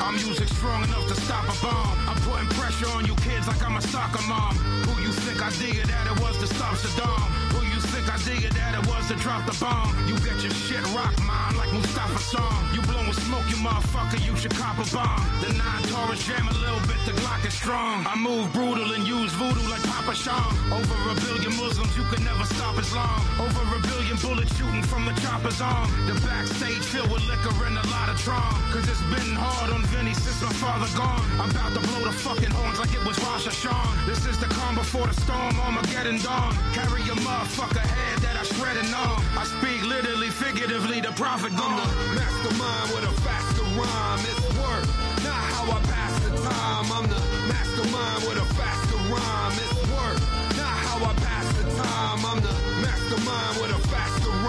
I'm 0.00 0.14
music 0.16 0.48
strong 0.48 0.84
enough 0.84 1.08
to 1.08 1.16
stop 1.24 1.44
a 1.48 1.56
bomb. 1.64 1.96
I'm 2.08 2.20
putting 2.28 2.48
pressure 2.60 2.90
on 2.92 3.06
you 3.06 3.14
kids 3.24 3.46
like 3.46 3.62
I'm 3.64 3.76
a 3.76 3.82
soccer 3.82 4.22
mom. 4.28 4.54
Who 4.86 5.00
you 5.00 5.12
think 5.12 5.40
I 5.40 5.50
did 5.56 5.76
it 5.80 5.88
that 5.88 6.06
it 6.12 6.16
was 6.20 6.36
to 6.38 6.46
stop 6.46 6.74
Saddam? 6.74 7.22
Who 7.54 7.64
you 7.72 7.80
think 7.80 8.06
I 8.12 8.18
did 8.28 8.44
it 8.44 8.54
that 8.54 8.76
it 8.76 8.84
was 8.90 9.08
to 9.08 9.16
drop 9.16 9.46
the 9.46 9.56
bomb? 9.62 9.88
You 10.08 10.18
get 10.20 10.36
your 10.44 10.52
shit 10.52 10.84
rock, 10.92 11.14
mom, 11.24 11.56
like 11.56 11.72
Mustafa 11.72 12.18
song. 12.18 12.60
You 12.74 12.82
blowing 12.82 13.12
smoke, 13.12 13.48
you 13.48 13.56
motherfucker, 13.64 14.20
you 14.26 14.36
should 14.36 14.54
cop 14.58 14.76
a 14.76 14.86
bomb. 14.92 15.22
The 15.40 15.54
nine 15.54 15.82
Taurus 15.88 16.26
jam 16.26 16.48
a 16.48 16.56
little 16.60 16.82
bit, 16.90 17.00
the 17.06 17.14
Glock 17.22 17.46
is 17.46 17.54
strong. 17.54 18.04
I 18.04 18.16
move 18.16 18.52
brutal 18.52 18.92
and 18.92 19.06
use 19.06 19.32
voodoo 19.38 19.64
like 19.70 19.82
Papa 19.86 20.14
Sean. 20.14 20.50
Over 20.74 20.96
a 21.08 21.14
billion 21.24 21.54
Muslims, 21.56 21.96
you 21.96 22.04
can 22.10 22.24
never 22.24 22.44
stop 22.44 22.74
long. 22.90 23.20
Over 23.38 23.76
a 23.76 23.80
billion 23.80 24.01
bullets 24.20 24.52
shooting 24.58 24.82
from 24.82 25.06
the 25.06 25.14
chopper's 25.22 25.60
arm. 25.60 25.88
The 26.06 26.14
backstage 26.26 26.84
filled 26.84 27.10
with 27.10 27.24
liquor 27.28 27.54
and 27.64 27.78
a 27.78 27.86
lot 27.88 28.08
of 28.08 28.18
tron. 28.20 28.52
Cause 28.72 28.84
it's 28.88 29.00
been 29.08 29.32
hard 29.36 29.72
on 29.72 29.82
Vinny 29.88 30.12
since 30.12 30.42
my 30.42 30.52
father 30.60 30.90
gone. 30.98 31.22
I'm 31.40 31.50
about 31.50 31.72
to 31.72 31.80
blow 31.80 32.04
the 32.04 32.12
fucking 32.12 32.50
horns 32.50 32.78
like 32.78 32.92
it 32.92 33.04
was 33.06 33.16
Rosh 33.24 33.46
Hashanah. 33.48 34.06
This 34.06 34.26
is 34.26 34.36
the 34.38 34.46
calm 34.46 34.74
before 34.74 35.06
the 35.06 35.14
storm, 35.14 35.54
Armageddon 35.60 36.18
dawn. 36.20 36.52
Carry 36.74 37.02
a 37.08 37.16
motherfucker 37.24 37.80
head 37.80 38.18
that 38.20 38.36
I 38.36 38.44
shredded 38.44 38.90
on. 38.92 39.16
I 39.38 39.44
speak 39.44 39.80
literally, 39.86 40.28
figuratively, 40.28 41.00
the 41.00 41.12
prophet 41.12 41.56
gone. 41.56 41.78
I'm 41.78 41.80
uh, 41.80 41.92
the 41.92 42.14
mastermind 42.18 42.88
with 42.92 43.04
a 43.08 43.14
faster 43.22 43.66
rhyme. 43.78 44.22
It's 44.28 44.44
work, 44.60 44.84
not 45.24 45.40
how 45.54 45.64
I 45.72 45.78
pass 45.88 46.12
the 46.26 46.32
time. 46.42 46.86
I'm 46.92 47.06
the 47.08 47.22
mastermind 47.48 48.20
with 48.28 48.38
a 48.44 48.48
faster 48.58 49.00
rhyme. 49.08 49.56
It's 49.62 49.78
work, 49.94 50.18
not 50.58 50.74
how 50.84 50.98
I 51.00 51.12
pass 51.22 51.46
the 51.56 51.64
time. 51.80 52.18
I'm 52.26 52.40
the 52.42 52.54
mastermind 52.82 53.54
with 53.62 53.78
a 53.78 53.91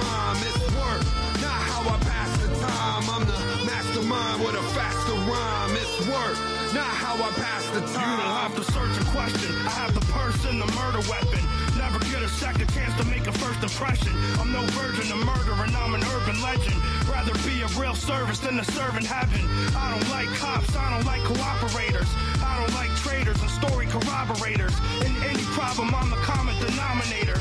rhyme. 0.03 0.37
It's 0.43 0.59
work, 0.75 1.01
not 1.41 1.59
how 1.69 1.81
I 1.87 1.97
pass 2.03 2.31
the 2.43 2.49
time. 2.59 3.03
I'm 3.09 3.25
the 3.25 3.39
mastermind 3.65 4.37
with 4.43 4.55
a 4.55 4.65
faster 4.75 5.17
rhyme. 5.29 5.73
It's 5.79 5.97
work, 6.07 6.37
not 6.75 6.93
how 7.03 7.15
I 7.15 7.29
pass 7.39 7.63
the 7.71 7.81
time. 7.95 8.19
You 8.19 8.23
don't 8.23 8.37
have 8.43 8.55
to 8.59 8.65
search 8.75 8.95
and 8.99 9.07
question. 9.15 9.51
I 9.67 9.73
have 9.83 9.93
the 9.93 10.05
person, 10.11 10.59
the 10.59 10.69
murder 10.75 11.03
weapon. 11.09 11.43
Never 11.77 11.99
get 12.11 12.21
a 12.21 12.29
second 12.29 12.67
chance 12.73 12.93
to 12.99 13.05
make 13.05 13.25
a 13.27 13.35
first 13.43 13.61
impression. 13.63 14.13
I'm 14.39 14.51
no 14.51 14.61
virgin 14.77 15.07
to 15.11 15.17
murder 15.25 15.55
and 15.63 15.75
I'm 15.75 15.93
an 15.95 16.03
urban 16.15 16.41
legend. 16.41 16.75
Rather 17.09 17.33
be 17.47 17.61
a 17.61 17.69
real 17.79 17.95
service 17.95 18.39
than 18.39 18.59
a 18.59 18.65
servant 18.65 19.05
heaven. 19.05 19.41
I 19.75 19.91
don't 19.91 20.09
like 20.09 20.29
cops, 20.39 20.75
I 20.75 20.93
don't 20.93 21.05
like 21.05 21.21
cooperators. 21.21 22.09
I 22.43 22.59
don't 22.59 22.73
like 22.75 22.91
traitors 23.01 23.39
and 23.41 23.49
story 23.49 23.87
corroborators. 23.87 24.75
In 25.05 25.13
any 25.23 25.43
problem, 25.57 25.93
I'm 25.95 26.09
the 26.09 26.21
common 26.23 26.55
denominator. 26.59 27.39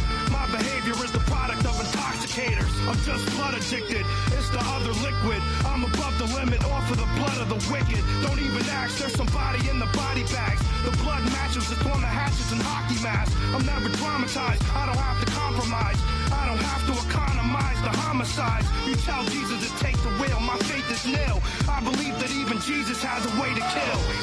Of 2.32 2.38
intoxicators. 2.38 2.72
I'm 2.88 2.98
just 3.04 3.36
blood 3.36 3.54
addicted, 3.54 4.06
it's 4.32 4.50
the 4.50 4.60
other 4.60 4.92
liquid. 5.04 5.42
I'm 5.64 5.84
above 5.84 6.18
the 6.18 6.26
limit, 6.34 6.64
off 6.64 6.90
of 6.90 6.98
the 6.98 7.08
blood 7.16 7.38
of 7.40 7.48
the 7.48 7.60
wicked. 7.72 8.02
Don't 8.22 8.40
even 8.40 8.62
ask, 8.70 8.98
there's 8.98 9.14
somebody 9.14 9.68
in 9.68 9.78
the 9.78 9.86
body 9.92 10.24
bags. 10.24 10.60
The 10.84 10.96
blood 11.02 11.22
matches, 11.32 11.70
it's 11.70 11.86
on 11.86 12.00
the 12.00 12.06
hatchets 12.06 12.52
and 12.52 12.62
hockey 12.62 13.00
masks. 13.02 13.34
I'm 13.54 13.64
never 13.66 13.88
traumatized, 14.00 14.62
I 14.74 14.86
don't 14.86 14.96
have 14.96 15.20
to 15.24 15.30
compromise. 15.32 16.00
I 16.32 16.48
don't 16.48 16.64
have 16.64 16.84
to 16.88 16.94
economize 17.08 17.80
the 17.82 17.92
homicides. 18.02 18.66
You 18.86 18.96
tell 18.96 19.22
Jesus 19.24 19.70
to 19.70 19.70
take 19.78 19.96
the 20.02 20.10
wheel, 20.20 20.40
my 20.40 20.56
faith 20.64 20.88
is 20.90 21.04
nil. 21.06 21.40
I 21.68 21.80
believe 21.84 22.18
that 22.18 22.30
even 22.32 22.58
Jesus 22.60 23.02
has 23.02 23.22
a 23.26 23.32
way 23.40 23.52
to 23.54 23.60
kill. 23.60 24.22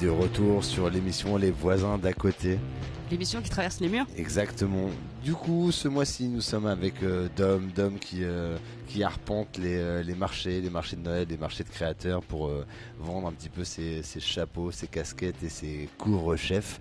Et 0.00 0.04
de 0.04 0.08
retour 0.08 0.64
sur 0.64 0.88
l'émission 0.90 1.36
Les 1.36 1.50
voisins 1.50 1.98
d'à 1.98 2.12
côté. 2.12 2.58
L'émission 3.10 3.42
qui 3.42 3.50
traverse 3.50 3.80
les 3.80 3.88
murs. 3.88 4.06
Exactement. 4.16 4.88
Du 5.22 5.34
coup, 5.34 5.72
ce 5.72 5.88
mois-ci, 5.88 6.28
nous 6.28 6.40
sommes 6.40 6.66
avec 6.66 7.02
euh, 7.02 7.28
Dom, 7.36 7.70
Dom 7.74 7.98
qui 7.98 8.20
euh, 8.22 8.56
qui 8.86 9.02
arpente 9.02 9.58
les, 9.58 9.76
euh, 9.76 10.02
les 10.02 10.14
marchés, 10.14 10.60
les 10.60 10.70
marchés 10.70 10.96
de 10.96 11.02
Noël, 11.02 11.26
les 11.28 11.36
marchés 11.36 11.64
de 11.64 11.68
créateurs 11.68 12.22
pour 12.22 12.50
vendre 12.98 13.28
un 13.28 13.32
petit 13.32 13.48
peu 13.48 13.64
ses, 13.64 14.02
ses 14.02 14.20
chapeaux, 14.20 14.70
ses 14.70 14.86
casquettes 14.86 15.42
et 15.42 15.48
ses 15.48 15.88
couvre-chefs. 15.98 16.80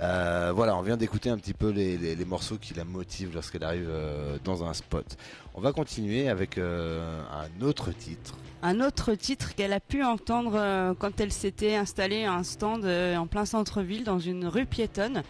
Euh, 0.00 0.52
voilà, 0.54 0.76
on 0.76 0.82
vient 0.82 0.96
d'écouter 0.96 1.30
un 1.30 1.38
petit 1.38 1.54
peu 1.54 1.70
les, 1.70 1.96
les, 1.96 2.14
les 2.14 2.24
morceaux 2.24 2.58
qui 2.58 2.74
la 2.74 2.84
motivent 2.84 3.32
lorsqu'elle 3.34 3.64
arrive 3.64 3.90
dans 4.44 4.64
un 4.64 4.74
spot. 4.74 5.16
On 5.54 5.60
va 5.60 5.72
continuer 5.72 6.28
avec 6.28 6.58
un 6.58 7.62
autre 7.62 7.92
titre. 7.92 8.36
Un 8.64 8.80
autre 8.80 9.14
titre 9.16 9.56
qu'elle 9.56 9.72
a 9.72 9.80
pu 9.80 10.04
entendre 10.04 10.52
euh, 10.54 10.94
quand 10.96 11.20
elle 11.20 11.32
s'était 11.32 11.74
installée 11.74 12.24
à 12.24 12.34
un 12.34 12.44
stand 12.44 12.84
euh, 12.84 13.16
en 13.16 13.26
plein 13.26 13.44
centre-ville 13.44 14.04
dans 14.04 14.20
une 14.20 14.46
rue 14.46 14.66
piétonne 14.66 15.24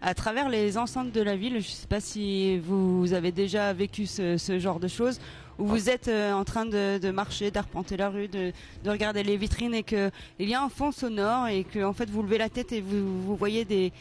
à 0.00 0.14
travers 0.14 0.48
les 0.48 0.78
enceintes 0.78 1.12
de 1.12 1.20
la 1.20 1.36
ville. 1.36 1.52
Je 1.52 1.56
ne 1.56 1.62
sais 1.62 1.86
pas 1.86 2.00
si 2.00 2.58
vous 2.58 3.12
avez 3.12 3.30
déjà 3.30 3.74
vécu 3.74 4.06
ce, 4.06 4.38
ce 4.38 4.58
genre 4.58 4.80
de 4.80 4.88
choses 4.88 5.20
où 5.58 5.66
vous 5.66 5.90
êtes 5.90 6.08
euh, 6.08 6.32
en 6.32 6.44
train 6.44 6.64
de, 6.64 6.96
de 6.96 7.10
marcher, 7.10 7.50
d'arpenter 7.50 7.98
la 7.98 8.08
rue, 8.08 8.28
de, 8.28 8.52
de 8.84 8.90
regarder 8.90 9.22
les 9.22 9.36
vitrines 9.36 9.74
et 9.74 9.82
que 9.82 10.10
il 10.38 10.48
y 10.48 10.54
a 10.54 10.62
un 10.62 10.70
fond 10.70 10.90
sonore 10.90 11.48
et 11.48 11.64
que 11.64 11.84
en 11.84 11.92
fait 11.92 12.08
vous 12.08 12.22
levez 12.22 12.38
la 12.38 12.48
tête 12.48 12.72
et 12.72 12.80
vous, 12.80 13.22
vous 13.22 13.36
voyez 13.36 13.66
des 13.66 13.92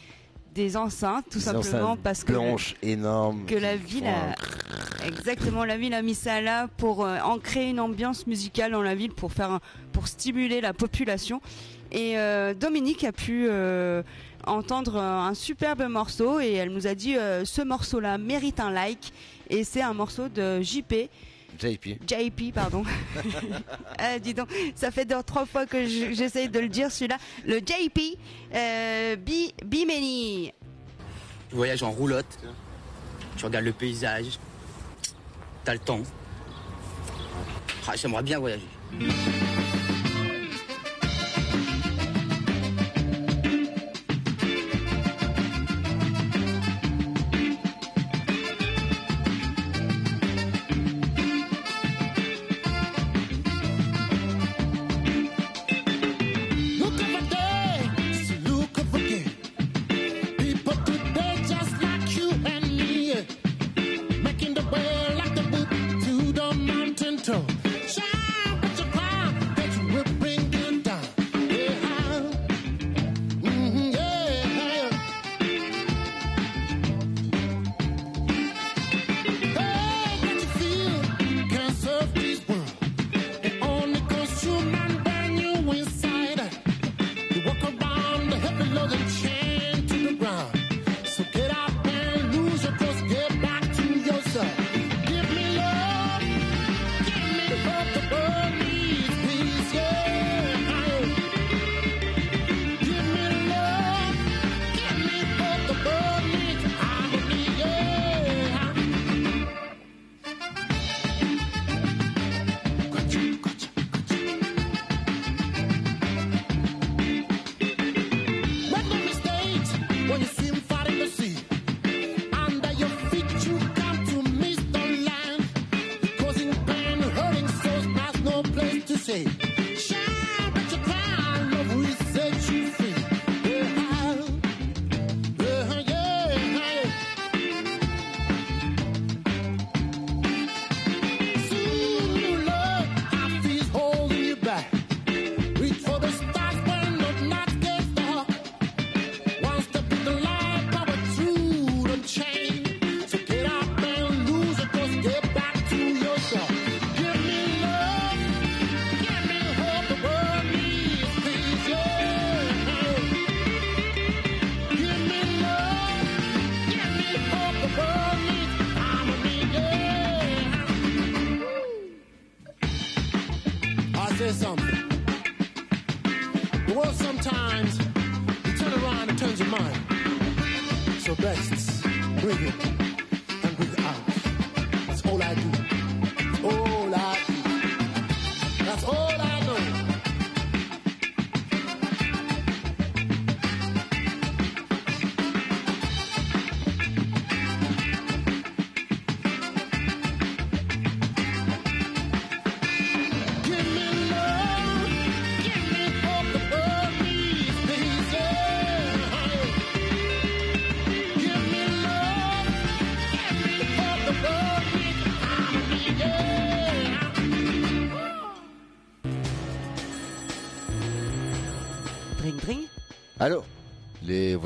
des 0.58 0.76
enceintes 0.76 1.26
tout 1.30 1.38
Des 1.38 1.46
simplement 1.46 1.92
enceintes 1.92 2.00
parce 2.04 2.24
que 3.46 3.56
la 3.56 3.76
ville 3.78 4.06
a, 4.08 5.06
exactement 5.06 5.64
la 5.64 5.78
ville 5.78 5.94
a 5.94 6.02
mis 6.02 6.16
ça 6.16 6.42
là 6.42 6.68
pour 6.78 7.06
euh, 7.06 7.20
ancrer 7.24 7.70
une 7.70 7.80
ambiance 7.80 8.26
musicale 8.28 8.72
dans 8.72 8.82
la 8.82 8.96
ville 8.96 9.12
pour 9.14 9.32
faire 9.32 9.52
un- 9.52 9.62
pour 9.94 10.08
stimuler 10.08 10.60
la 10.60 10.74
population. 10.74 11.42
Et 11.92 12.18
euh, 12.18 12.54
Dominique 12.54 13.04
a 13.04 13.12
pu 13.12 13.46
euh, 13.50 14.02
entendre 14.46 14.98
un 14.98 15.34
superbe 15.36 15.84
morceau 15.88 16.40
et 16.40 16.54
elle 16.54 16.70
nous 16.72 16.88
a 16.88 16.96
dit 16.96 17.16
ce 17.44 17.62
morceau 17.62 18.00
là 18.00 18.18
mérite 18.18 18.60
un 18.60 18.72
like 18.72 19.14
et 19.50 19.64
c'est 19.64 19.82
un 19.82 19.94
morceau 19.94 20.28
de 20.28 20.62
JP 20.62 20.94
JP. 21.58 22.00
JP, 22.08 22.54
pardon. 22.54 22.84
Ah, 23.98 24.20
dis 24.24 24.34
donc, 24.34 24.50
ça 24.76 24.92
fait 24.92 25.06
deux, 25.06 25.22
trois 25.24 25.46
fois 25.46 25.66
que 25.66 25.86
je- 25.86 26.14
j'essaye 26.14 26.50
de 26.50 26.60
le 26.60 26.70
dire 26.70 26.92
celui-là. 26.92 27.18
Le 27.46 27.60
JP, 27.60 28.18
euh, 28.54 29.16
Many. 29.86 30.54
Tu 31.50 31.56
voyages 31.56 31.84
en 31.84 31.92
roulotte, 31.92 32.38
tu 33.38 33.46
regardes 33.46 33.66
le 33.66 33.72
paysage, 33.74 34.38
t'as 35.64 35.74
le 35.74 35.80
temps. 35.80 36.02
Ah, 37.88 37.96
J'aimerais 37.96 38.24
bien 38.24 38.38
voyager. 38.40 38.68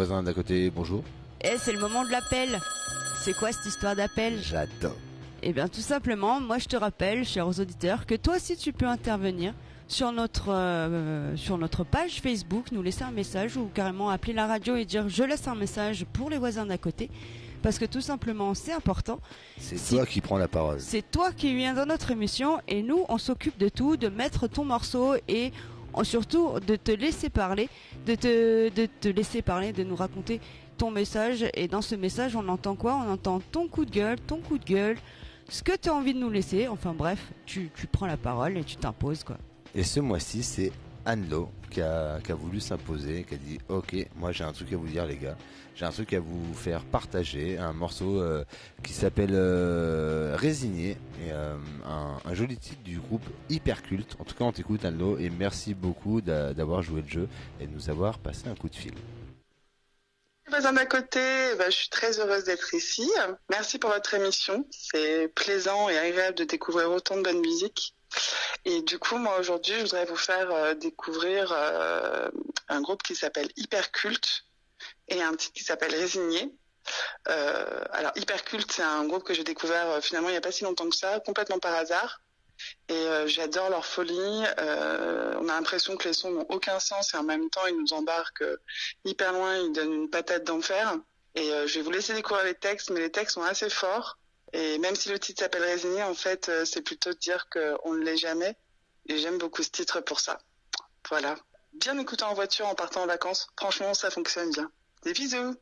Les 0.02 0.08
voisins 0.08 0.24
d'à 0.24 0.34
côté, 0.34 0.72
bonjour. 0.72 1.04
Eh, 1.44 1.58
c'est 1.60 1.72
le 1.74 1.80
moment 1.80 2.04
de 2.04 2.10
l'appel. 2.10 2.60
C'est 3.24 3.36
quoi 3.38 3.52
cette 3.52 3.68
histoire 3.68 3.96
d'appel? 3.96 4.40
J'adore. 4.42 4.96
Eh 5.44 5.54
bien, 5.54 5.68
tout 5.68 5.82
simplement, 5.82 6.42
moi 6.42 6.58
je 6.58 6.66
te 6.66 6.76
rappelle, 6.76 7.24
chers 7.24 7.48
auditeurs, 7.60 8.08
que 8.08 8.16
toi 8.16 8.38
aussi 8.38 8.58
tu 8.58 8.74
peux 8.74 8.88
intervenir 8.88 9.54
sur 9.88 10.12
notre 10.12 10.50
euh, 10.50 11.38
sur 11.38 11.60
notre 11.60 11.84
page 11.84 12.20
Facebook, 12.20 12.72
nous 12.72 12.82
laisser 12.82 13.04
un 13.04 13.12
message 13.12 13.58
ou 13.58 13.70
carrément 13.72 14.10
appeler 14.10 14.34
la 14.34 14.48
radio 14.48 14.76
et 14.76 14.86
dire 14.86 15.08
je 15.08 15.22
laisse 15.24 15.48
un 15.48 15.54
message 15.54 16.08
pour 16.14 16.32
les 16.32 16.40
voisins 16.40 16.66
d'à 16.66 16.80
côté, 16.80 17.12
parce 17.62 17.78
que 17.78 17.86
tout 17.86 18.02
simplement 18.02 18.56
c'est 18.56 18.74
important. 18.74 19.20
C'est 19.60 19.78
Si- 19.78 19.96
toi 19.98 20.08
qui 20.08 20.20
prends 20.22 20.38
la 20.40 20.48
parole. 20.48 20.80
C'est 20.80 21.12
toi 21.12 21.32
qui 21.32 21.54
viens 21.56 21.76
dans 21.76 21.86
notre 21.86 22.10
émission 22.10 22.60
et 22.68 22.82
nous 22.82 23.06
on 23.08 23.20
s'occupe 23.20 23.60
de 23.60 23.70
tout, 23.70 23.98
de 23.98 24.08
mettre 24.08 24.48
ton 24.48 24.66
morceau 24.66 25.14
et 25.28 25.52
surtout 26.04 26.60
de 26.66 26.76
te 26.76 26.92
laisser 26.92 27.30
parler, 27.30 27.70
de 28.06 28.16
te, 28.16 28.70
de 28.70 28.88
te 29.00 29.08
laisser 29.08 29.42
parler, 29.42 29.74
de 29.74 29.84
nous 29.84 29.96
raconter 29.96 30.40
ton 30.78 30.92
message. 30.92 31.46
Et 31.54 31.68
dans 31.68 31.82
ce 31.82 31.96
message 31.96 32.36
on 32.36 32.48
entend 32.48 32.76
quoi? 32.76 32.96
On 32.96 33.12
entend 33.12 33.42
ton 33.52 33.68
coup 33.68 33.86
de 33.86 33.92
gueule, 33.92 34.20
ton 34.20 34.38
coup 34.38 34.58
de 34.58 34.66
gueule, 34.66 34.98
ce 35.50 35.64
que 35.64 35.76
tu 35.76 35.90
as 35.90 35.94
envie 35.94 36.14
de 36.14 36.20
nous 36.20 36.30
laisser, 36.30 36.68
enfin 36.68 36.94
bref, 36.94 37.32
tu, 37.46 37.70
tu 37.76 37.88
prends 37.88 38.08
la 38.08 38.18
parole 38.18 38.58
et 38.58 38.64
tu 38.64 38.76
t'imposes 38.78 39.24
quoi. 39.24 39.38
Et 39.76 39.84
ce 39.84 40.00
mois-ci, 40.00 40.44
c'est 40.44 40.72
Anne-Lo 41.06 41.50
qui 41.70 41.82
a, 41.82 42.20
qui 42.24 42.32
a 42.32 42.36
voulu 42.36 42.60
s'imposer, 42.60 43.24
qui 43.24 43.36
a 43.36 43.38
dit 43.38 43.60
Ok, 43.70 43.96
moi 44.16 44.32
j'ai 44.32 44.44
un 44.44 44.52
truc 44.54 44.72
à 44.74 44.78
vous 44.78 44.88
dire, 44.88 45.06
les 45.06 45.18
gars. 45.18 45.38
J'ai 45.74 45.86
un 45.86 45.92
truc 45.92 46.12
à 46.14 46.20
vous 46.20 46.54
faire 46.54 46.84
partager, 46.84 47.58
un 47.58 47.72
morceau 47.74 48.22
euh, 48.22 48.44
qui 48.84 48.92
s'appelle 48.94 49.32
euh, 49.34 50.36
Résigné, 50.38 50.92
et 51.26 51.32
euh, 51.32 51.56
un, 51.86 52.34
joli 52.34 52.58
titre 52.58 52.84
du 52.84 53.00
groupe 53.00 53.24
Hyperculte. 53.50 54.16
En 54.20 54.26
tout 54.26 54.36
cas, 54.36 54.44
on 54.44 54.52
t'écoute, 54.52 54.84
Anne-Lo, 54.84 55.18
et 55.18 55.30
merci 55.30 55.74
beaucoup 55.74 56.20
d'a- 56.22 56.54
d'avoir 56.54 56.82
joué 56.82 57.02
le 57.02 57.08
jeu 57.08 57.30
et 57.60 57.68
de 57.68 57.72
nous 57.72 57.90
avoir 57.90 58.20
passé 58.20 58.48
un 58.50 58.56
coup 58.56 58.68
de 58.70 58.76
fil. 58.76 58.94
voisins 60.50 60.74
d'à 60.74 60.86
côté, 60.86 61.22
bah, 61.58 61.70
je 61.70 61.76
suis 61.76 61.90
très 61.90 62.20
heureuse 62.20 62.44
d'être 62.44 62.74
ici. 62.74 63.10
Merci 63.50 63.80
pour 63.80 63.92
votre 63.92 64.14
émission. 64.14 64.68
C'est 64.72 65.30
plaisant 65.30 65.88
et 65.88 65.98
agréable 65.98 66.38
de 66.38 66.44
découvrir 66.44 66.92
autant 66.92 67.16
de 67.16 67.22
bonne 67.24 67.40
musique. 67.40 67.96
Et 68.66 68.82
du 68.82 69.00
coup, 69.00 69.18
moi 69.18 69.40
aujourd'hui, 69.40 69.74
je 69.76 69.82
voudrais 69.82 70.06
vous 70.06 70.16
faire 70.16 70.52
euh, 70.52 70.74
découvrir 70.74 71.52
euh, 71.52 72.30
un 72.70 72.82
groupe 72.82 73.04
qui 73.04 73.16
s'appelle 73.16 73.50
Hyperculte 73.58 74.46
et 75.08 75.22
un 75.22 75.36
titre 75.36 75.54
qui 75.54 75.64
s'appelle 75.64 75.96
Résigné. 75.96 76.54
Euh, 77.28 77.84
alors 77.92 78.12
Hyperculte, 78.16 78.72
c'est 78.72 78.84
un 78.84 79.06
groupe 79.06 79.24
que 79.24 79.34
j'ai 79.34 79.44
découvert 79.44 79.90
euh, 79.90 80.02
finalement 80.02 80.30
il 80.30 80.32
n'y 80.32 80.38
a 80.38 80.42
pas 80.42 80.52
si 80.52 80.64
longtemps 80.64 80.90
que 80.90 80.96
ça, 80.96 81.20
complètement 81.20 81.60
par 81.60 81.76
hasard. 81.76 82.22
Et 82.90 82.94
euh, 82.94 83.28
j'adore 83.28 83.70
leur 83.70 83.86
folie. 83.86 84.44
Euh, 84.60 85.36
on 85.40 85.50
a 85.50 85.54
l'impression 85.54 85.98
que 85.98 86.08
les 86.08 86.14
sons 86.14 86.32
n'ont 86.32 86.46
aucun 86.50 86.80
sens 86.80 87.14
et 87.14 87.18
en 87.18 87.24
même 87.24 87.50
temps 87.50 87.66
ils 87.68 87.78
nous 87.78 87.94
embarquent 87.94 88.44
hyper 89.06 89.34
loin, 89.34 89.58
ils 89.58 89.72
donnent 89.72 89.94
une 89.94 90.10
patate 90.10 90.44
d'enfer. 90.44 90.96
Et 91.34 91.50
je 91.66 91.76
vais 91.76 91.82
vous 91.82 91.92
laisser 91.92 92.14
découvrir 92.14 92.44
les 92.44 92.56
textes, 92.56 92.90
mais 92.90 93.00
les 93.00 93.10
textes 93.10 93.36
sont 93.36 93.44
assez 93.44 93.70
forts. 93.70 94.18
Et 94.54 94.78
même 94.80 94.96
si 94.96 95.10
le 95.10 95.20
titre 95.20 95.42
s'appelle 95.42 95.64
Résigné, 95.64 96.04
en 96.04 96.14
fait, 96.14 96.50
euh, 96.50 96.66
c'est 96.66 96.82
plutôt 96.82 97.12
de 97.14 97.18
dire 97.18 97.48
qu'on 97.50 97.94
ne 97.94 98.04
l'est 98.04 98.18
jamais. 98.18 98.56
Et 99.08 99.18
j'aime 99.18 99.38
beaucoup 99.38 99.64
ce 99.64 99.70
titre 99.70 100.02
pour 100.02 100.20
ça. 100.20 100.40
Voilà. 101.10 101.36
Bien 101.74 101.98
écouter 101.98 102.24
en 102.24 102.34
voiture 102.34 102.68
en 102.68 102.76
partant 102.76 103.04
en 103.04 103.08
vacances. 103.08 103.48
Franchement, 103.58 103.94
ça 103.94 104.12
fonctionne 104.12 104.52
bien. 104.52 104.72
Des 105.04 105.14
bisous 105.14 105.56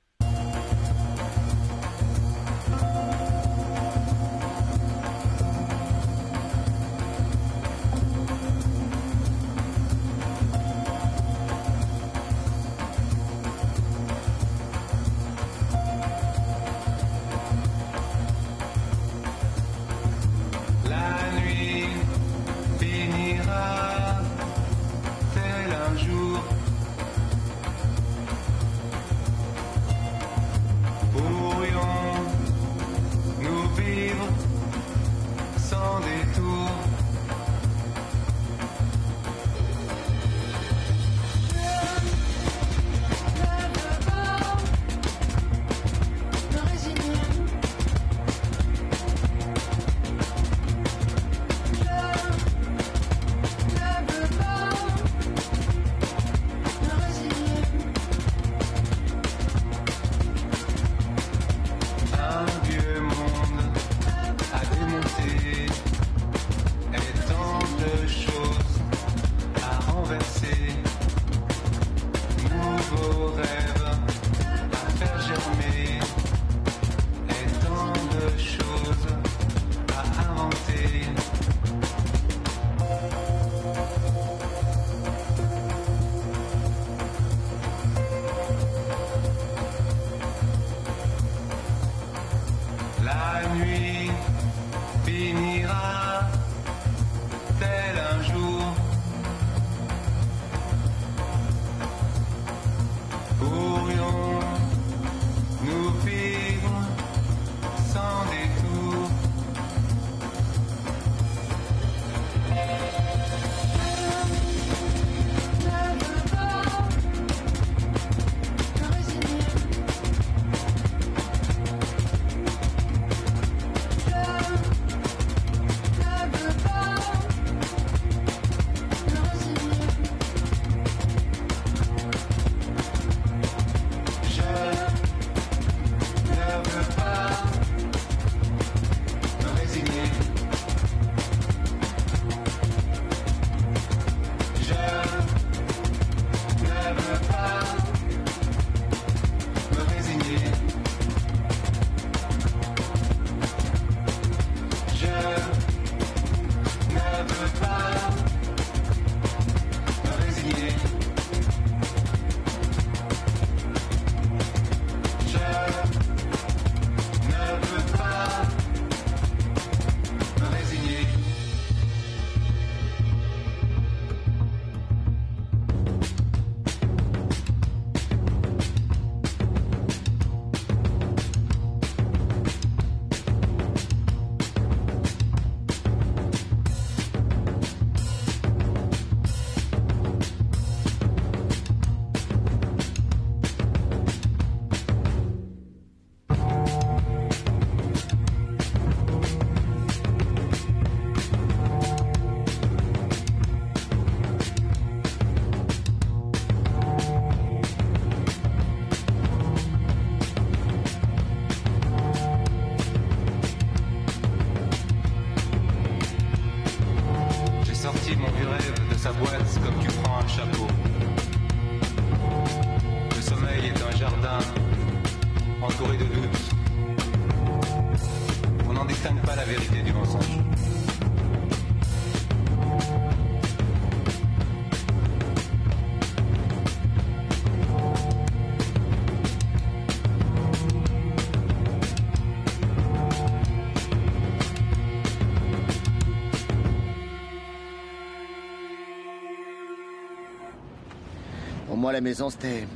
Pour 251.69 251.77
moi, 251.77 251.93
la 251.93 252.01
maison, 252.01 252.31
c'était 252.31 252.67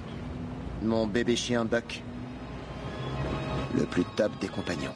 mon 0.84 1.08
bébé 1.08 1.36
chien 1.36 1.65
Buck. 1.65 2.03
Le 3.75 3.86
plus 3.86 4.06
top 4.15 4.32
des 4.39 4.47
compagnons. 4.47 4.93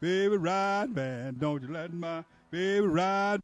Baby 0.00 0.36
ride, 0.36 0.94
man. 0.94 1.36
Don't 1.38 1.62
you 1.62 1.72
let 1.72 1.92
my 1.92 2.24
baby 2.50 2.86
ride. 2.86 3.40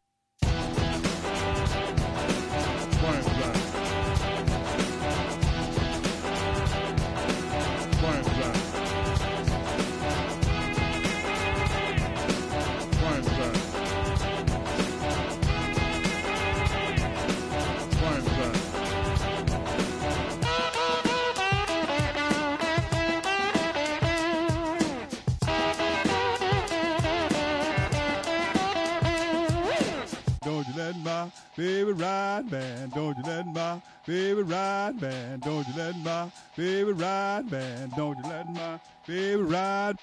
Baby 31.56 31.92
ride, 31.92 32.50
man. 32.50 32.90
Don't 32.90 33.16
you 33.16 33.22
let 33.24 33.46
my 33.46 33.80
baby 34.06 34.42
ride, 34.42 35.00
man. 35.00 35.38
Don't 35.40 35.66
you 35.68 35.74
let 35.76 35.96
my 35.98 36.28
baby 36.56 36.92
ride, 36.92 37.50
man. 37.50 37.92
Don't 37.96 38.18
you 38.18 38.30
let 38.30 38.52
my 38.52 38.80
baby 39.06 39.42
ride. 39.42 39.96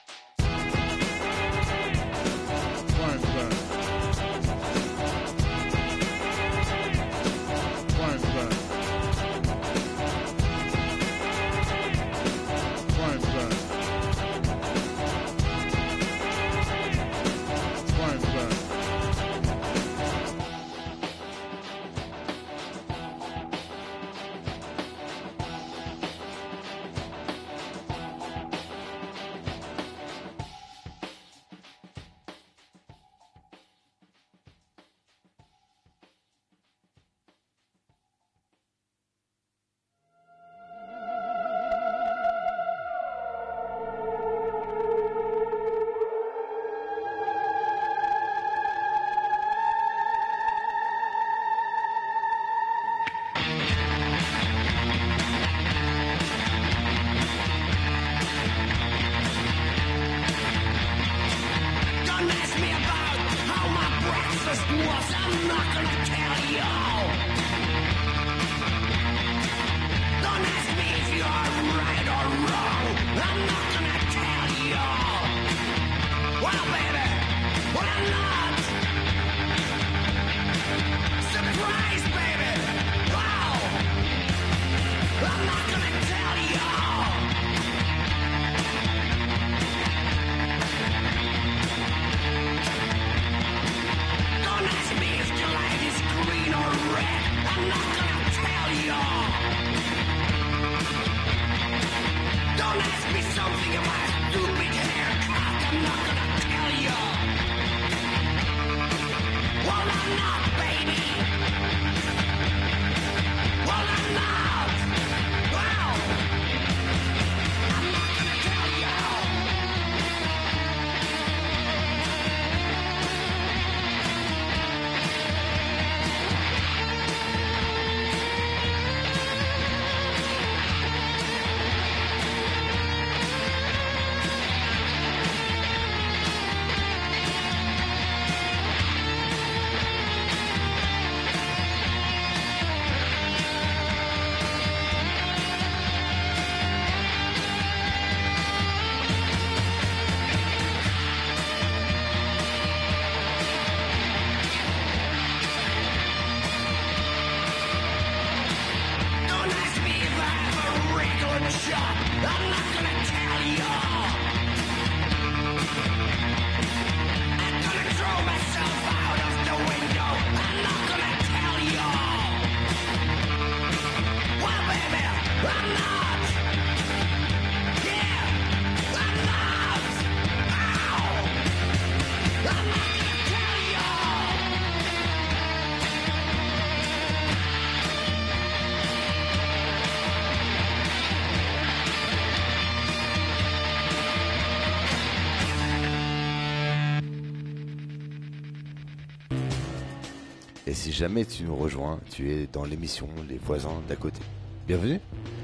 Et 200.72 200.74
si 200.74 200.94
jamais 200.94 201.26
tu 201.26 201.44
nous 201.44 201.56
rejoins, 201.58 202.00
tu 202.12 202.32
es 202.32 202.48
dans 202.48 202.64
l'émission 202.64 203.10
Les 203.28 203.38
voisins 203.38 203.82
d'à 203.90 203.98
côté. 203.98 204.22
Bienvenue 204.68 205.02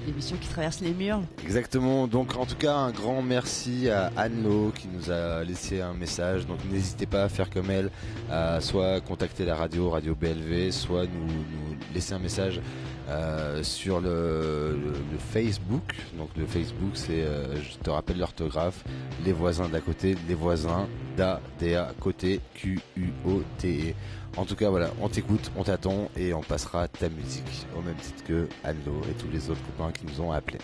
L'émission 0.08 0.38
qui 0.38 0.48
traverse 0.48 0.80
les 0.80 0.94
murs. 0.94 1.22
Exactement. 1.44 2.08
Donc 2.08 2.38
en 2.38 2.46
tout 2.46 2.56
cas 2.56 2.74
un 2.74 2.92
grand 2.92 3.22
merci 3.22 3.90
à 3.90 4.10
Anne-Lo 4.16 4.72
qui 4.74 4.88
nous 4.88 5.12
a 5.12 5.44
laissé 5.44 5.82
un 5.82 5.94
message. 5.94 6.48
Donc 6.48 6.60
n'hésitez 6.72 7.06
pas 7.06 7.24
à 7.24 7.30
faire 7.30 7.50
comme 7.50 7.70
elle, 7.70 7.92
à 8.32 8.62
soit 8.62 9.02
contacter 9.02 9.44
la 9.44 9.56
radio, 9.56 9.90
Radio 9.90 10.16
BLV, 10.16 10.72
soit 10.72 11.04
nous, 11.04 11.28
nous 11.28 11.76
laisser 11.94 12.14
un 12.14 12.20
message 12.20 12.62
euh, 13.10 13.64
sur 13.64 14.00
le, 14.02 14.78
le- 14.84 14.92
le 14.92 15.18
Facebook. 15.18 15.96
Donc 16.18 16.30
le 16.38 16.46
Facebook 16.46 16.92
c'est, 16.94 17.22
euh, 17.24 17.56
je 17.62 17.78
te 17.78 17.90
rappelle 17.90 18.18
l'orthographe, 18.18 18.84
les 19.26 19.32
voisins 19.34 19.70
d'à 19.70 19.80
côté, 19.82 20.16
les 20.28 20.36
voisins 20.36 20.88
d'à, 21.16 21.40
D-A, 21.60 21.92
côté, 22.00 22.42
Q-U-O-T-E. 22.56 23.94
En 24.36 24.46
tout 24.46 24.56
cas 24.56 24.70
voilà, 24.70 24.92
on 25.02 25.10
t'écoute, 25.10 25.52
on 25.56 25.64
t'attend 25.64 26.10
et 26.16 26.34
on 26.34 26.42
passera 26.42 26.88
ta 26.88 27.10
musique 27.10 27.66
au 27.78 27.82
même 27.82 27.96
titre 27.96 28.24
que 28.24 28.48
Anne-Lo 28.64 29.02
et 29.10 29.14
tous 29.22 29.30
les 29.32 29.50
autres 29.50 29.62
copains 29.66 29.92
qui 29.92 30.06
nous 30.06 30.22
ont 30.22 30.32
appelés. 30.32 30.60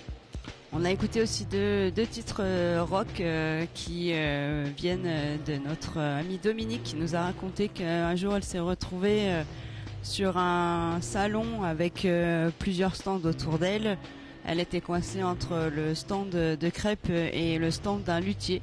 On 0.75 0.83
a 0.85 0.91
écouté 0.91 1.21
aussi 1.21 1.45
deux, 1.45 1.91
deux 1.91 2.05
titres 2.07 2.41
euh, 2.41 2.83
rock 2.83 3.19
euh, 3.19 3.65
qui 3.75 4.11
viennent 4.77 5.39
de 5.45 5.55
notre 5.67 5.99
amie 5.99 6.39
Dominique 6.39 6.83
qui 6.83 6.95
nous 6.95 7.15
a 7.15 7.21
raconté 7.21 7.67
qu'un 7.69 8.15
jour 8.15 8.35
elle 8.35 8.43
s'est 8.43 8.59
retrouvée 8.59 9.43
sur 10.03 10.37
un 10.37 10.99
salon 11.01 11.63
avec 11.63 12.05
euh, 12.05 12.51
plusieurs 12.59 12.95
stands 12.95 13.21
autour 13.23 13.57
d'elle. 13.57 13.97
Elle 14.45 14.59
était 14.59 14.81
coincée 14.81 15.23
entre 15.23 15.71
le 15.73 15.95
stand 15.95 16.29
de, 16.29 16.69
crêpes 16.69 17.09
et 17.09 17.57
le 17.57 17.71
stand 17.71 18.03
d'un 18.03 18.19
luthier. 18.19 18.61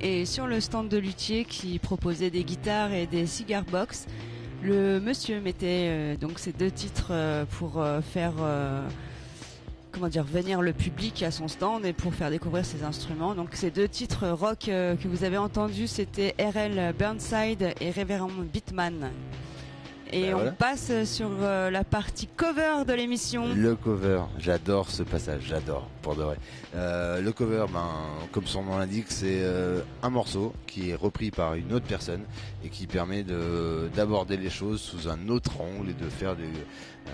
Et 0.00 0.24
sur 0.24 0.46
le 0.46 0.60
stand 0.60 0.88
de 0.88 0.96
luthier 0.96 1.44
qui 1.44 1.78
proposait 1.78 2.30
des 2.30 2.42
guitares 2.42 2.92
et 2.92 3.06
des 3.06 3.26
cigar 3.26 3.64
box, 3.64 4.06
le 4.62 4.98
monsieur 4.98 5.40
mettait 5.40 5.88
euh, 5.88 6.16
donc 6.16 6.38
ces 6.38 6.52
deux 6.52 6.70
titres 6.70 7.08
euh, 7.10 7.44
pour 7.44 7.84
faire 8.02 8.32
venir 10.24 10.62
le 10.62 10.72
public 10.72 11.22
à 11.22 11.30
son 11.30 11.48
stand 11.48 11.84
et 11.84 11.92
pour 11.92 12.14
faire 12.14 12.30
découvrir 12.30 12.64
ses 12.64 12.84
instruments. 12.84 13.34
Donc 13.34 13.50
ces 13.52 13.70
deux 13.70 13.88
titres 13.88 14.28
rock 14.28 14.60
que 14.66 15.08
vous 15.08 15.24
avez 15.24 15.36
entendus, 15.36 15.88
c'était 15.88 16.34
RL 16.38 16.94
Burnside 16.98 17.74
et 17.80 17.90
Reverend 17.90 18.32
Beatman. 18.50 19.10
Et 20.12 20.22
Ben 20.22 20.34
on 20.34 20.38
voilà. 20.38 20.52
passe 20.52 20.92
sur 21.04 21.30
euh, 21.42 21.70
la 21.70 21.84
partie 21.84 22.26
cover 22.26 22.84
de 22.86 22.92
l'émission. 22.92 23.46
Le 23.54 23.76
cover, 23.76 24.22
j'adore 24.38 24.90
ce 24.90 25.02
passage, 25.02 25.42
j'adore, 25.46 25.88
pour 26.02 26.16
de 26.16 26.22
vrai. 26.22 26.36
Euh, 26.74 27.20
le 27.20 27.32
cover, 27.32 27.66
ben, 27.72 27.88
comme 28.32 28.46
son 28.46 28.62
nom 28.64 28.78
l'indique, 28.78 29.06
c'est 29.08 29.40
euh, 29.42 29.80
un 30.02 30.10
morceau 30.10 30.52
qui 30.66 30.90
est 30.90 30.94
repris 30.94 31.30
par 31.30 31.54
une 31.54 31.72
autre 31.72 31.86
personne 31.86 32.22
et 32.64 32.68
qui 32.68 32.86
permet 32.86 33.22
de 33.22 33.88
d'aborder 33.94 34.36
les 34.36 34.50
choses 34.50 34.80
sous 34.80 35.08
un 35.08 35.28
autre 35.28 35.60
angle 35.60 35.90
et 35.90 35.94
de 35.94 36.08
faire 36.08 36.34
des 36.36 36.48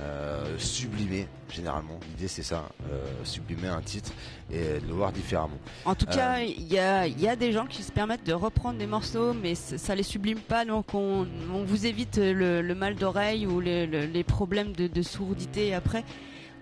euh, 0.03 0.59
sublimer. 0.59 1.27
Généralement, 1.53 1.99
l'idée 2.11 2.29
c'est 2.29 2.43
ça, 2.43 2.69
euh, 2.91 3.05
sublimer 3.25 3.69
un 3.69 3.81
titre 3.81 4.11
et 4.53 4.81
le 4.87 4.93
voir 4.93 5.13
différemment. 5.13 5.59
En 5.85 5.95
tout 5.95 6.07
Euh, 6.11 6.15
cas, 6.15 6.41
il 6.41 6.71
y, 6.73 6.79
a, 6.79 7.07
y 7.07 7.29
a 7.29 7.37
des 7.37 7.53
gens 7.53 7.67
qui 7.67 7.83
se 7.83 7.93
permettent 7.93 8.27
de 8.27 8.33
reprendre 8.33 8.79
des 8.79 8.87
morceaux, 8.87 9.33
mais 9.33 9.55
ça 9.55 9.95
les 9.95 10.03
sublime 10.03 10.41
pas, 10.41 10.65
donc 10.65 10.93
on, 10.95 11.27
on 11.55 11.65
vous 11.65 11.87
évite 11.87 12.17
le, 12.19 12.63
le 12.63 12.75
mal 12.75 12.97
d'oreille 12.97 13.47
ou 13.47 13.61
les, 13.61 13.87
le- 13.87 14.07
les 14.07 14.25
problèmes 14.25 14.73
de, 14.73 14.87
de 14.89 15.03
sourdité 15.03 15.73
après. 15.73 16.05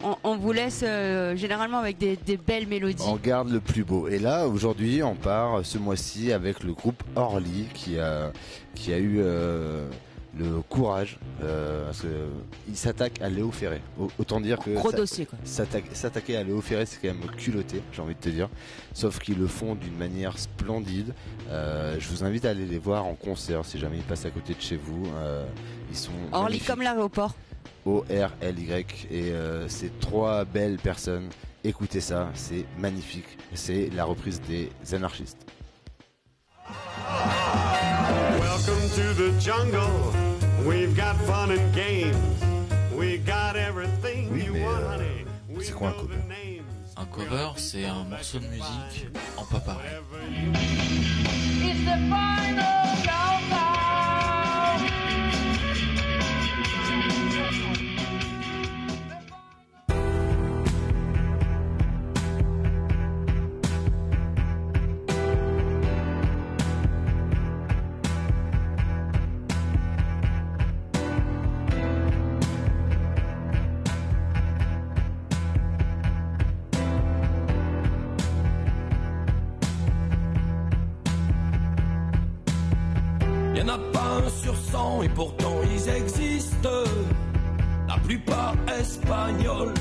On, 0.03 0.17
on 0.25 0.37
vous 0.37 0.53
laisse 0.53 0.83
euh, 0.87 1.35
généralement 1.37 1.79
avec 1.79 1.99
des, 1.99 2.17
des 2.17 2.37
belles 2.37 2.67
mélodies. 2.67 3.05
On 3.07 3.15
garde 3.17 3.49
le 3.51 3.61
plus 3.61 3.85
beau. 3.85 4.09
Et 4.09 4.19
là, 4.19 4.47
aujourd'hui, 4.49 5.03
on 5.03 5.15
part 5.15 5.65
ce 5.65 5.79
mois-ci 5.79 6.33
avec 6.33 6.63
le 6.65 6.73
groupe 6.75 7.03
Orly 7.15 7.69
qui 7.73 7.99
a, 7.99 8.33
qui 8.75 8.93
a 8.93 8.99
eu 8.99 9.21
euh, 9.21 9.89
le 10.39 10.61
courage, 10.69 11.19
euh, 11.43 11.85
parce 11.87 12.01
que 12.01 12.09
il 12.69 12.77
s'attaque 12.77 13.21
à 13.23 13.29
Léo 13.29 13.51
Ferré. 13.51 13.81
Au- 13.99 14.09
Autant 14.19 14.41
dire 14.41 14.59
que 14.59 14.71
Gros 14.75 14.91
ça- 14.91 14.97
dossier, 14.97 15.27
quoi. 15.27 15.39
s'attaque- 15.45 15.95
S'attaquer 15.95 16.37
à 16.37 16.43
Léo 16.43 16.61
Ferré, 16.61 16.87
c'est 16.87 16.99
quand 17.01 17.15
même 17.15 17.31
culotté, 17.37 17.83
j'ai 17.93 18.03
envie 18.03 18.15
de 18.15 18.21
te 18.21 18.29
dire. 18.29 18.49
Sauf 18.93 19.19
qu'ils 19.21 19.39
le 19.39 19.47
font 19.47 19.75
d'une 19.75 19.97
manière 19.97 20.39
splendide. 20.39 21.15
Euh, 21.51 21.97
je 22.01 22.09
vous 22.09 22.25
invite 22.25 22.45
à 22.45 22.51
aller 22.51 22.67
les 22.67 22.79
voir 22.79 23.05
en 23.05 23.15
concert 23.15 23.65
si 23.65 23.79
jamais 23.79 23.99
ils 23.99 24.03
passent 24.03 24.27
à 24.27 24.31
côté 24.31 24.55
de 24.55 24.61
chez 24.61 24.77
vous. 24.77 25.07
Euh, 25.17 25.45
ils 25.91 25.97
sont 25.97 26.11
Orly 26.33 26.59
comme 26.61 26.83
l'aéroport. 26.83 27.35
O-R-L-Y. 27.87 29.07
Et 29.11 29.31
euh, 29.33 29.69
c'est 29.69 29.99
trois 30.01 30.45
belles 30.45 30.79
personnes. 30.79 31.29
Écoutez 31.63 32.01
ça, 32.01 32.31
c'est 32.35 32.65
magnifique. 32.79 33.39
C'est 33.55 33.89
la 33.95 34.05
reprise 34.05 34.41
des 34.41 34.71
anarchistes. 34.95 35.47
Welcome 38.41 38.89
to 38.97 39.15
the 39.15 39.41
jungle. 39.41 40.24
We've 40.67 40.97
got 40.97 41.17
fun 41.27 41.51
and 41.51 41.75
games. 41.75 42.17
We 42.97 43.19
got 43.19 43.57
everything 43.57 44.31
Oui, 44.33 44.45
you 44.45 44.55
want, 44.55 44.83
euh, 44.83 44.97
honey. 44.97 45.25
c'est 45.61 45.73
quoi 45.73 45.89
un 45.89 45.93
cover 45.93 46.17
Un 46.97 47.05
cover, 47.07 47.49
c'est 47.57 47.85
un 47.85 48.05
morceau 48.05 48.39
de 48.39 48.47
musique 48.47 49.09
en. 49.37 49.45
It's 51.67 51.81
the 51.85 51.97
final 52.09 52.95
Y 83.55 83.63
en 83.63 83.69
a 83.69 83.79
pas 83.93 84.21
un 84.25 84.29
sur 84.43 84.57
cent 84.57 85.03
et 85.03 85.09
pourtant 85.09 85.61
ils 85.73 85.89
existent. 85.89 86.85
La 87.87 87.97
plupart 87.99 88.55
espagnols. 88.81 89.75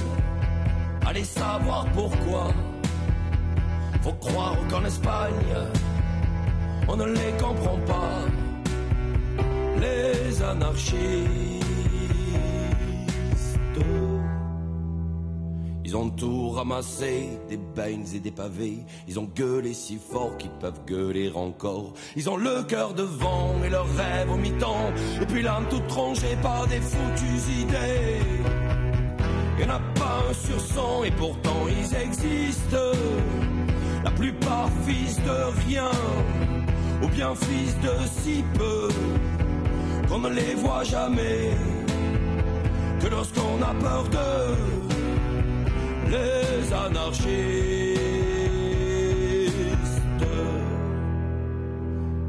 Allez 1.06 1.24
savoir 1.24 1.86
pourquoi. 1.94 2.54
Faut 4.02 4.14
croire 4.14 4.58
qu'en 4.70 4.86
Espagne, 4.86 5.56
on 6.88 6.96
ne 6.98 7.06
les 7.06 7.32
comprend 7.40 7.80
pas. 7.88 8.20
Les 9.80 10.42
anarchistes. 10.44 11.53
Ils 15.94 15.98
ont 15.98 16.10
tout 16.10 16.50
ramassé, 16.50 17.30
des 17.48 17.58
bains 17.76 18.04
et 18.16 18.20
des 18.20 18.32
pavés. 18.32 18.80
Ils 19.08 19.20
ont 19.20 19.30
gueulé 19.36 19.76
si 19.76 20.00
fort 20.00 20.36
qu'ils 20.40 20.50
peuvent 20.50 20.84
gueuler 20.88 21.32
encore. 21.36 21.94
Ils 22.16 22.28
ont 22.32 22.36
le 22.36 22.64
cœur 22.64 22.96
devant 22.96 23.54
et 23.64 23.70
leurs 23.70 23.96
rêves 23.96 24.32
au 24.32 24.38
mi-temps. 24.38 24.92
Et 25.22 25.26
puis 25.28 25.44
l'âme 25.44 25.68
toute 25.70 25.92
rongée 25.92 26.36
par 26.42 26.66
des 26.66 26.82
foutues 26.82 27.62
idées. 27.62 28.22
Y 29.60 29.66
en 29.66 29.70
a 29.70 29.80
pas 29.94 30.24
un 30.28 30.34
sur 30.34 30.60
cent 30.60 31.04
et 31.04 31.12
pourtant 31.12 31.68
ils 31.70 31.96
existent. 31.96 32.98
La 34.04 34.10
plupart 34.10 34.72
fils 34.88 35.18
de 35.18 35.68
rien, 35.68 35.92
ou 37.04 37.08
bien 37.10 37.36
fils 37.36 37.76
de 37.84 37.94
si 38.20 38.44
peu, 38.56 38.90
qu'on 40.10 40.18
ne 40.18 40.30
les 40.30 40.56
voit 40.56 40.84
jamais. 40.84 41.52
Que 43.00 43.10
lorsqu'on 43.10 43.62
a 43.62 43.76
peur 43.76 44.04
d'eux 44.10 44.83
les 46.14 46.74
anarchistes. 46.74 47.34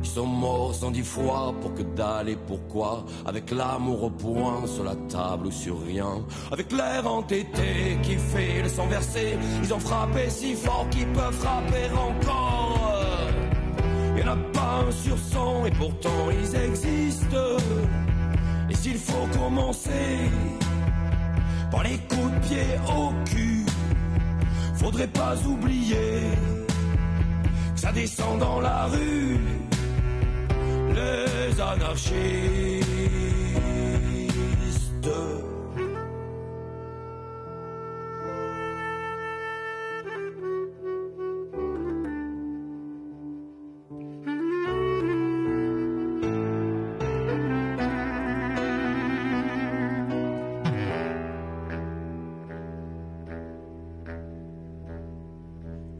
Ils 0.03 0.11
sont 0.21 0.27
morts 0.27 0.75
cent 0.75 0.91
dix 0.91 1.03
fois 1.03 1.55
pour 1.61 1.75
que 1.75 1.83
dalle 1.83 2.29
et 2.29 2.37
pourquoi? 2.37 3.05
Avec 3.27 3.51
l'amour 3.51 4.05
au 4.05 4.11
point 4.11 4.67
sur 4.67 4.85
la 4.85 4.95
table 5.09 5.49
ou 5.49 5.51
sur 5.51 5.77
rien 5.85 6.25
Avec 6.53 6.71
l'air 6.71 7.05
entêté 7.07 7.99
qui 8.03 8.15
fait 8.17 8.63
le 8.63 8.69
sang 8.69 8.87
versé 8.87 9.37
Ils 9.63 9.75
ont 9.75 9.81
frappé 9.81 10.31
si 10.31 10.55
fort 10.55 10.87
qu'ils 10.91 11.09
peuvent 11.09 11.35
frapper 11.35 11.87
encore 11.93 13.29
Il 14.17 14.21
y 14.21 14.29
en 14.29 14.33
a 14.33 14.37
pas 14.53 14.85
un 14.87 14.93
sur 14.93 15.19
cent 15.19 15.67
et 15.67 15.73
pourtant 15.73 16.31
ils 16.31 16.55
existent 16.55 17.57
Et 18.71 18.75
s'il 18.77 18.99
faut 18.99 19.27
commencer 19.37 20.31
par 21.73 21.83
les 21.83 21.99
coups 22.09 22.33
de 22.35 22.39
pied 22.47 22.67
au 22.97 23.13
cul. 23.25 23.64
Faudrait 24.77 25.09
pas 25.09 25.35
oublier 25.47 26.21
que 27.75 27.81
ça 27.81 27.93
descend 27.93 28.39
dans 28.39 28.61
la 28.61 28.87
rue. 28.87 29.39
Les 30.95 31.61
anarchistes. 31.61 32.84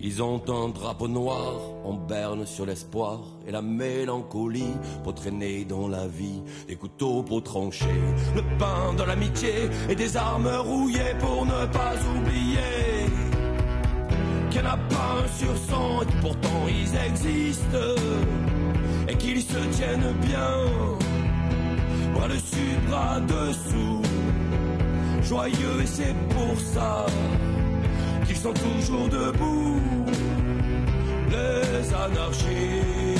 Ils 0.07 0.23
ont 0.23 0.43
un 0.51 0.69
drapeau 0.69 1.09
noir 1.09 1.55
en 1.83 1.95
berne 1.95 2.45
sur 2.45 2.67
l'espoir 2.67 3.21
et 3.47 3.51
la 3.51 3.63
mélancolie 3.63 4.77
pour 5.03 5.15
traîner 5.15 5.65
dans 5.65 5.89
la 5.89 6.07
vie, 6.07 6.43
des 6.69 6.77
couteaux 6.77 7.23
pour 7.23 7.43
trancher, 7.43 7.97
le 8.37 8.43
pain 8.59 8.93
de 8.99 9.03
l'amitié 9.03 9.55
et 9.89 9.95
des 9.95 10.15
armes 10.15 10.51
rouillées 10.59 11.15
pour 11.21 11.47
ne 11.47 11.65
pas 11.73 11.95
oublier 12.19 13.07
qu'il 14.51 14.61
n'y 14.61 14.67
en 14.67 14.73
a 14.73 14.77
pas 14.77 15.25
un 15.25 15.39
sur 15.39 15.57
cent 15.71 16.03
et 16.03 16.21
pourtant 16.21 16.63
ils 16.69 16.95
existent 17.09 17.95
et 19.09 19.17
qu'ils 19.17 19.41
se 19.41 19.59
tiennent 19.73 20.15
bien, 20.21 20.55
bras 22.13 22.29
dessus, 22.29 22.77
bras 22.91 23.21
dessous, 23.21 24.03
joyeux 25.23 25.81
et 25.83 25.87
c'est 25.87 26.15
pour 26.29 26.61
ça 26.61 27.07
sont 28.45 28.53
toujours 28.53 29.09
debout, 29.09 29.81
les 31.31 31.95
anarchistes. 31.95 33.14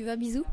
tu 0.00 0.06
vas 0.06 0.16
Bisous. 0.16 0.49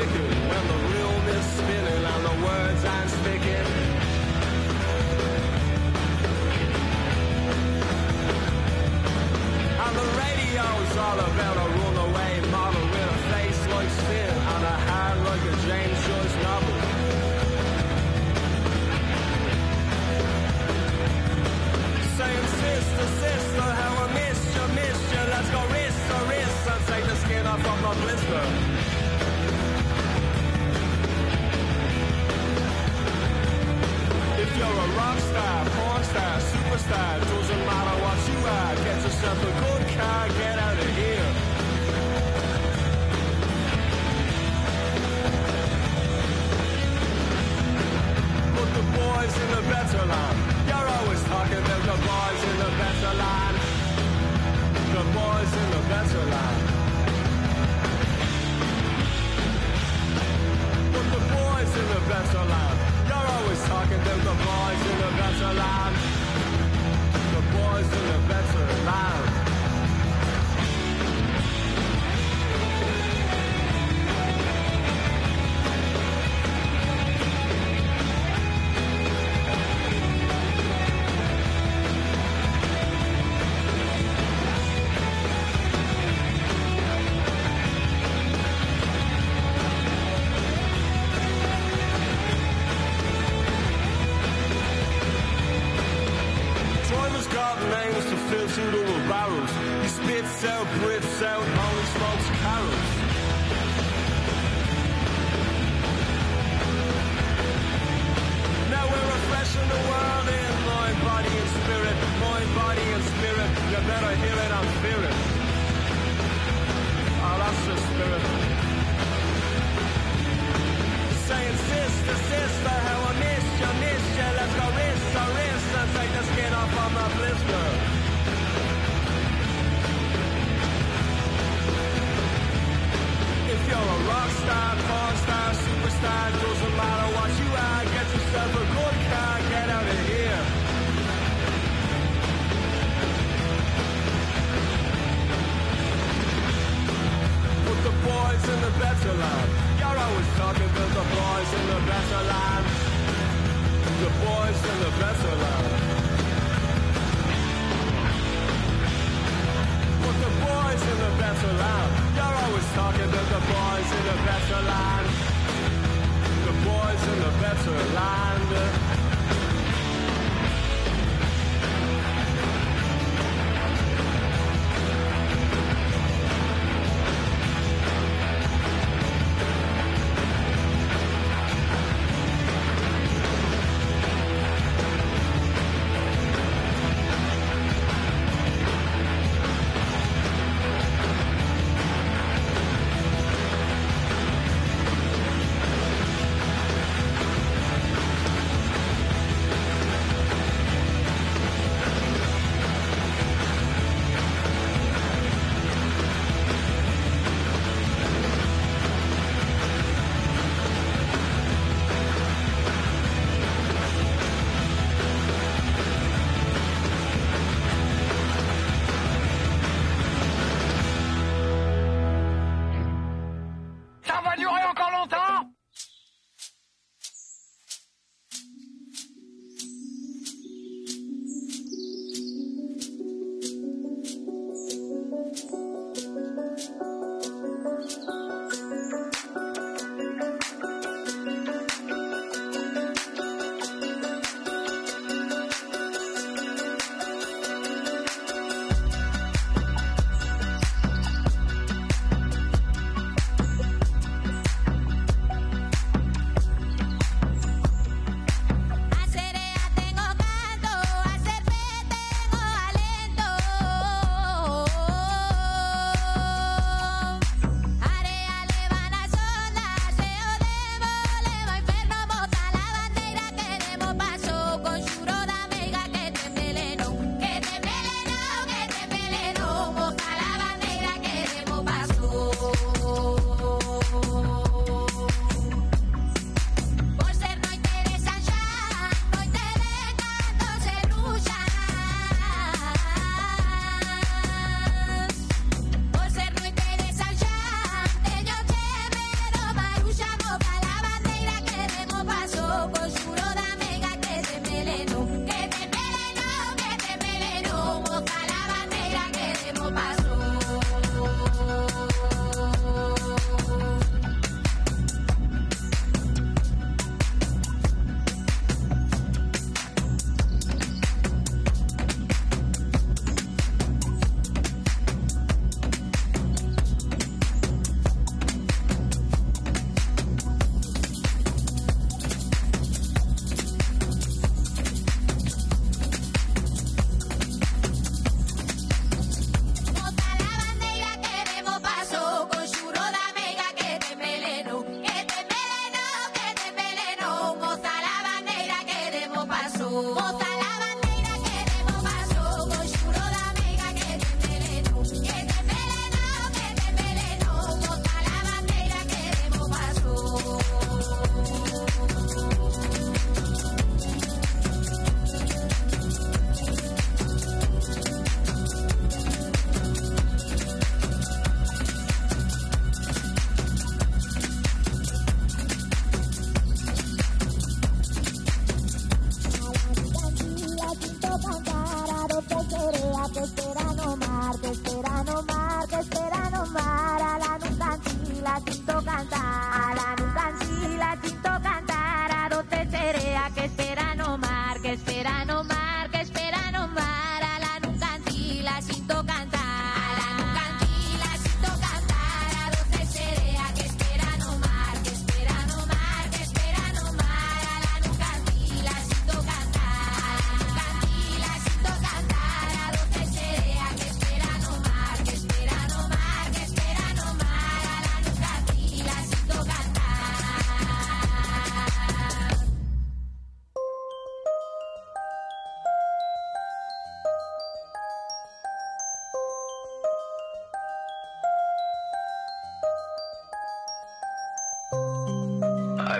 Rico, 0.00 0.18
Wendell. 0.48 0.79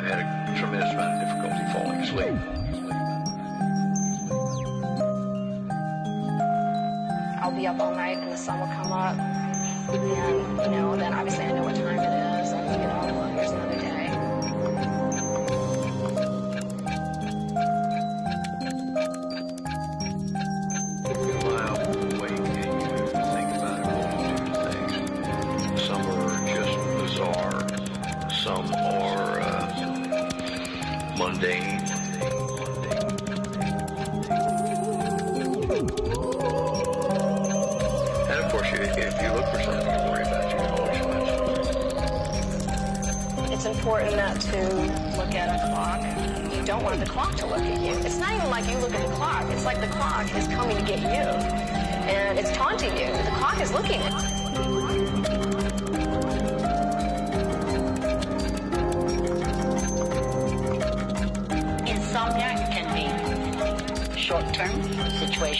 I've 0.00 0.06
had 0.06 0.20
a 0.48 0.58
tremendous 0.58 0.92
amount 0.94 1.12
of 1.12 1.28
difficulty 1.28 1.60
falling 1.74 2.00
asleep. 2.00 2.32
I'll 7.42 7.54
be 7.54 7.66
up 7.66 7.78
all 7.78 7.94
night 7.94 8.16
and 8.16 8.32
the 8.32 8.36
sun 8.38 8.60
will 8.60 8.66
come 8.68 8.92
up. 8.92 9.18
And, 9.92 10.58
you 10.58 10.70
know, 10.70 10.96
then 10.96 11.12
obviously 11.12 11.44
I 11.44 11.52
know 11.52 11.64
what 11.64 11.74
time 11.74 11.98
it 11.98 12.42
is. 12.42 12.52
And, 12.52 12.80
you 12.80 12.88
know, 12.88 13.20
well, 13.20 13.28
here's 13.28 13.50
another 13.50 13.78
day. 13.78 13.99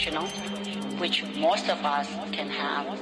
Situational, 0.01 0.27
which 0.99 1.23
most 1.35 1.69
of 1.69 1.83
us 1.85 2.07
can 2.31 2.49
have. 2.49 3.00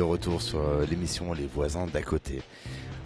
Retour 0.00 0.42
sur 0.42 0.60
euh, 0.60 0.86
l'émission 0.86 1.32
Les 1.32 1.46
voisins 1.46 1.86
d'à 1.86 2.02
côté. 2.02 2.42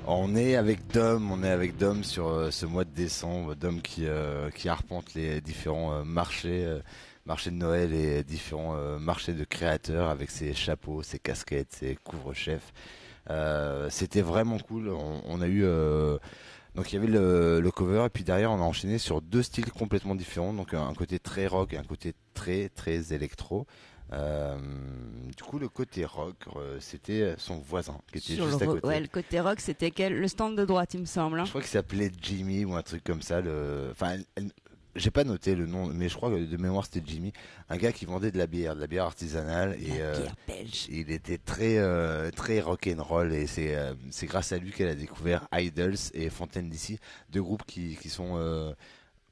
On 0.06 0.34
est 0.34 0.56
avec 0.56 0.88
Dom, 0.88 1.30
on 1.30 1.44
est 1.44 1.50
avec 1.50 1.76
Dom 1.76 2.02
sur 2.02 2.26
euh, 2.26 2.50
ce 2.50 2.66
mois 2.66 2.84
de 2.84 2.90
décembre, 2.90 3.54
Dom 3.54 3.80
qui 3.80 4.04
euh, 4.06 4.50
arpente 4.66 5.14
les 5.14 5.40
différents 5.40 6.04
marchés, 6.04 6.64
euh, 6.64 6.80
marchés 7.24 7.52
de 7.52 7.56
Noël 7.56 7.94
et 7.94 8.24
différents 8.24 8.74
marchés 8.98 9.32
de 9.32 9.44
créateurs 9.44 10.08
avec 10.08 10.30
ses 10.30 10.54
chapeaux, 10.54 11.04
ses 11.04 11.20
casquettes, 11.20 11.72
ses 11.72 11.96
couvre-chefs. 12.02 12.72
C'était 13.90 14.22
vraiment 14.22 14.58
cool. 14.58 14.88
On, 14.88 15.40
a 15.40 15.46
eu 15.46 15.64
donc 16.74 16.92
il 16.92 16.96
y 16.96 16.98
avait 16.98 17.06
le, 17.10 17.60
le 17.60 17.70
cover 17.70 18.04
et 18.06 18.08
puis 18.10 18.24
derrière 18.24 18.50
on 18.50 18.56
a 18.60 18.64
enchaîné 18.64 18.98
sur 18.98 19.20
deux 19.20 19.42
styles 19.42 19.70
complètement 19.72 20.14
différents, 20.14 20.52
donc 20.52 20.74
un, 20.74 20.92
côté 20.94 21.18
très 21.18 21.46
rock 21.46 21.72
et 21.74 21.76
un 21.76 21.84
côté 21.84 22.14
très 22.34 22.68
très 22.70 23.12
électro. 23.12 23.66
Euh, 24.12 24.58
du 25.34 25.42
coup, 25.42 25.58
le 25.58 25.68
côté 25.70 26.04
rock, 26.04 26.36
euh, 26.56 26.76
c'était 26.80 27.34
son 27.38 27.60
voisin 27.60 27.98
qui 28.12 28.18
était 28.18 28.34
Sur 28.34 28.46
juste 28.46 28.60
le, 28.60 28.64
à 28.68 28.72
côté. 28.74 28.86
ouais, 28.86 29.00
le 29.00 29.06
côté 29.06 29.40
rock, 29.40 29.58
c'était 29.60 29.90
quel? 29.90 30.18
Le 30.18 30.28
stand 30.28 30.54
de 30.54 30.66
droite, 30.66 30.92
il 30.92 31.00
me 31.00 31.04
semble. 31.06 31.40
hein. 31.40 31.44
Je 31.46 31.48
crois 31.48 31.62
qu'il 31.62 31.70
s'appelait 31.70 32.10
Jimmy 32.20 32.66
ou 32.66 32.74
un 32.74 32.82
truc 32.82 33.02
comme 33.04 33.22
ça. 33.22 33.40
Le... 33.40 33.88
Enfin, 33.90 34.10
elle- 34.12 34.24
elle- 34.34 34.52
j'ai 34.94 35.10
pas 35.10 35.24
noté 35.24 35.54
le 35.54 35.66
nom, 35.66 35.86
mais 35.86 36.08
je 36.08 36.16
crois 36.16 36.30
que 36.30 36.44
de 36.44 36.56
mémoire 36.56 36.84
c'était 36.84 37.02
Jimmy, 37.06 37.32
un 37.68 37.76
gars 37.76 37.92
qui 37.92 38.04
vendait 38.04 38.30
de 38.30 38.38
la 38.38 38.46
bière, 38.46 38.74
de 38.76 38.80
la 38.80 38.86
bière 38.86 39.04
artisanale 39.04 39.76
et 39.80 40.00
euh, 40.00 40.26
il 40.90 41.10
était 41.10 41.38
très 41.38 41.78
euh, 41.78 42.30
très 42.30 42.60
rock 42.60 42.88
and 42.88 43.02
roll 43.02 43.32
et 43.32 43.46
c'est 43.46 43.74
euh, 43.74 43.94
c'est 44.10 44.26
grâce 44.26 44.52
à 44.52 44.58
lui 44.58 44.70
qu'elle 44.72 44.88
a 44.88 44.94
découvert 44.94 45.48
Idols 45.52 45.96
et 46.14 46.28
Fontaine 46.30 46.68
d'ici, 46.68 46.98
deux 47.30 47.42
groupes 47.42 47.64
qui 47.66 47.96
qui 47.96 48.08
sont 48.10 48.34
euh, 48.36 48.72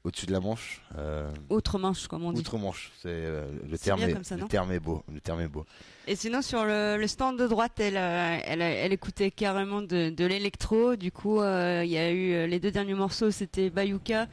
au-dessus 0.03 0.25
de 0.25 0.31
la 0.31 0.39
Manche. 0.39 0.81
Euh, 0.97 1.29
Outre-Manche, 1.51 2.07
comme 2.07 2.23
on 2.25 2.31
dit. 2.31 2.39
Outre-Manche, 2.39 2.91
c'est 3.03 3.09
euh, 3.09 3.45
le 3.69 3.77
C'est 3.77 3.83
terme 3.83 4.01
est, 4.01 4.23
ça, 4.23 4.35
le 4.35 4.47
terme 4.47 4.71
est 4.71 4.79
beau, 4.79 5.03
le 5.13 5.21
terme 5.21 5.41
est 5.41 5.47
beau. 5.47 5.63
Et 6.07 6.15
sinon, 6.15 6.41
sur 6.41 6.65
le, 6.65 6.97
le 6.97 7.05
stand 7.05 7.37
de 7.37 7.45
droite, 7.45 7.79
elle, 7.79 7.97
elle, 7.97 8.63
elle 8.63 8.93
écoutait 8.93 9.29
carrément 9.29 9.83
de, 9.83 10.09
de 10.09 10.25
l'électro. 10.25 10.95
Du 10.95 11.11
coup, 11.11 11.39
euh, 11.39 11.83
il 11.85 11.91
y 11.91 11.99
a 11.99 12.11
eu 12.11 12.47
les 12.47 12.59
deux 12.59 12.71
derniers 12.71 12.95
morceaux, 12.95 13.29
c'était 13.29 13.69
Bayuka 13.69 14.27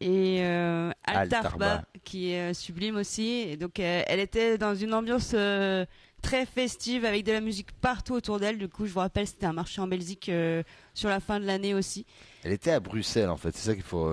et 0.00 0.38
euh, 0.40 0.90
Altarba, 1.04 1.84
qui 2.04 2.30
est 2.32 2.50
euh, 2.50 2.54
sublime 2.54 2.96
aussi. 2.96 3.44
Et 3.48 3.56
donc, 3.56 3.78
euh, 3.80 4.02
elle 4.06 4.20
était 4.20 4.56
dans 4.58 4.74
une 4.74 4.94
ambiance 4.94 5.32
euh, 5.34 5.84
très 6.22 6.46
festive 6.46 7.04
avec 7.04 7.24
de 7.24 7.32
la 7.32 7.40
musique 7.40 7.72
partout 7.72 8.14
autour 8.14 8.38
d'elle. 8.40 8.58
Du 8.58 8.68
coup, 8.68 8.86
je 8.86 8.92
vous 8.92 9.00
rappelle, 9.00 9.26
c'était 9.26 9.46
un 9.46 9.52
marché 9.52 9.80
en 9.80 9.86
Belgique 9.86 10.30
sur 10.94 11.08
la 11.08 11.20
fin 11.20 11.38
de 11.40 11.44
l'année 11.46 11.74
aussi. 11.74 12.06
Elle 12.44 12.52
était 12.52 12.70
à 12.72 12.80
Bruxelles 12.80 13.28
en 13.28 13.36
fait, 13.36 13.54
c'est 13.54 13.68
ça 13.68 13.74
qu'il 13.74 13.82
faut 13.84 14.10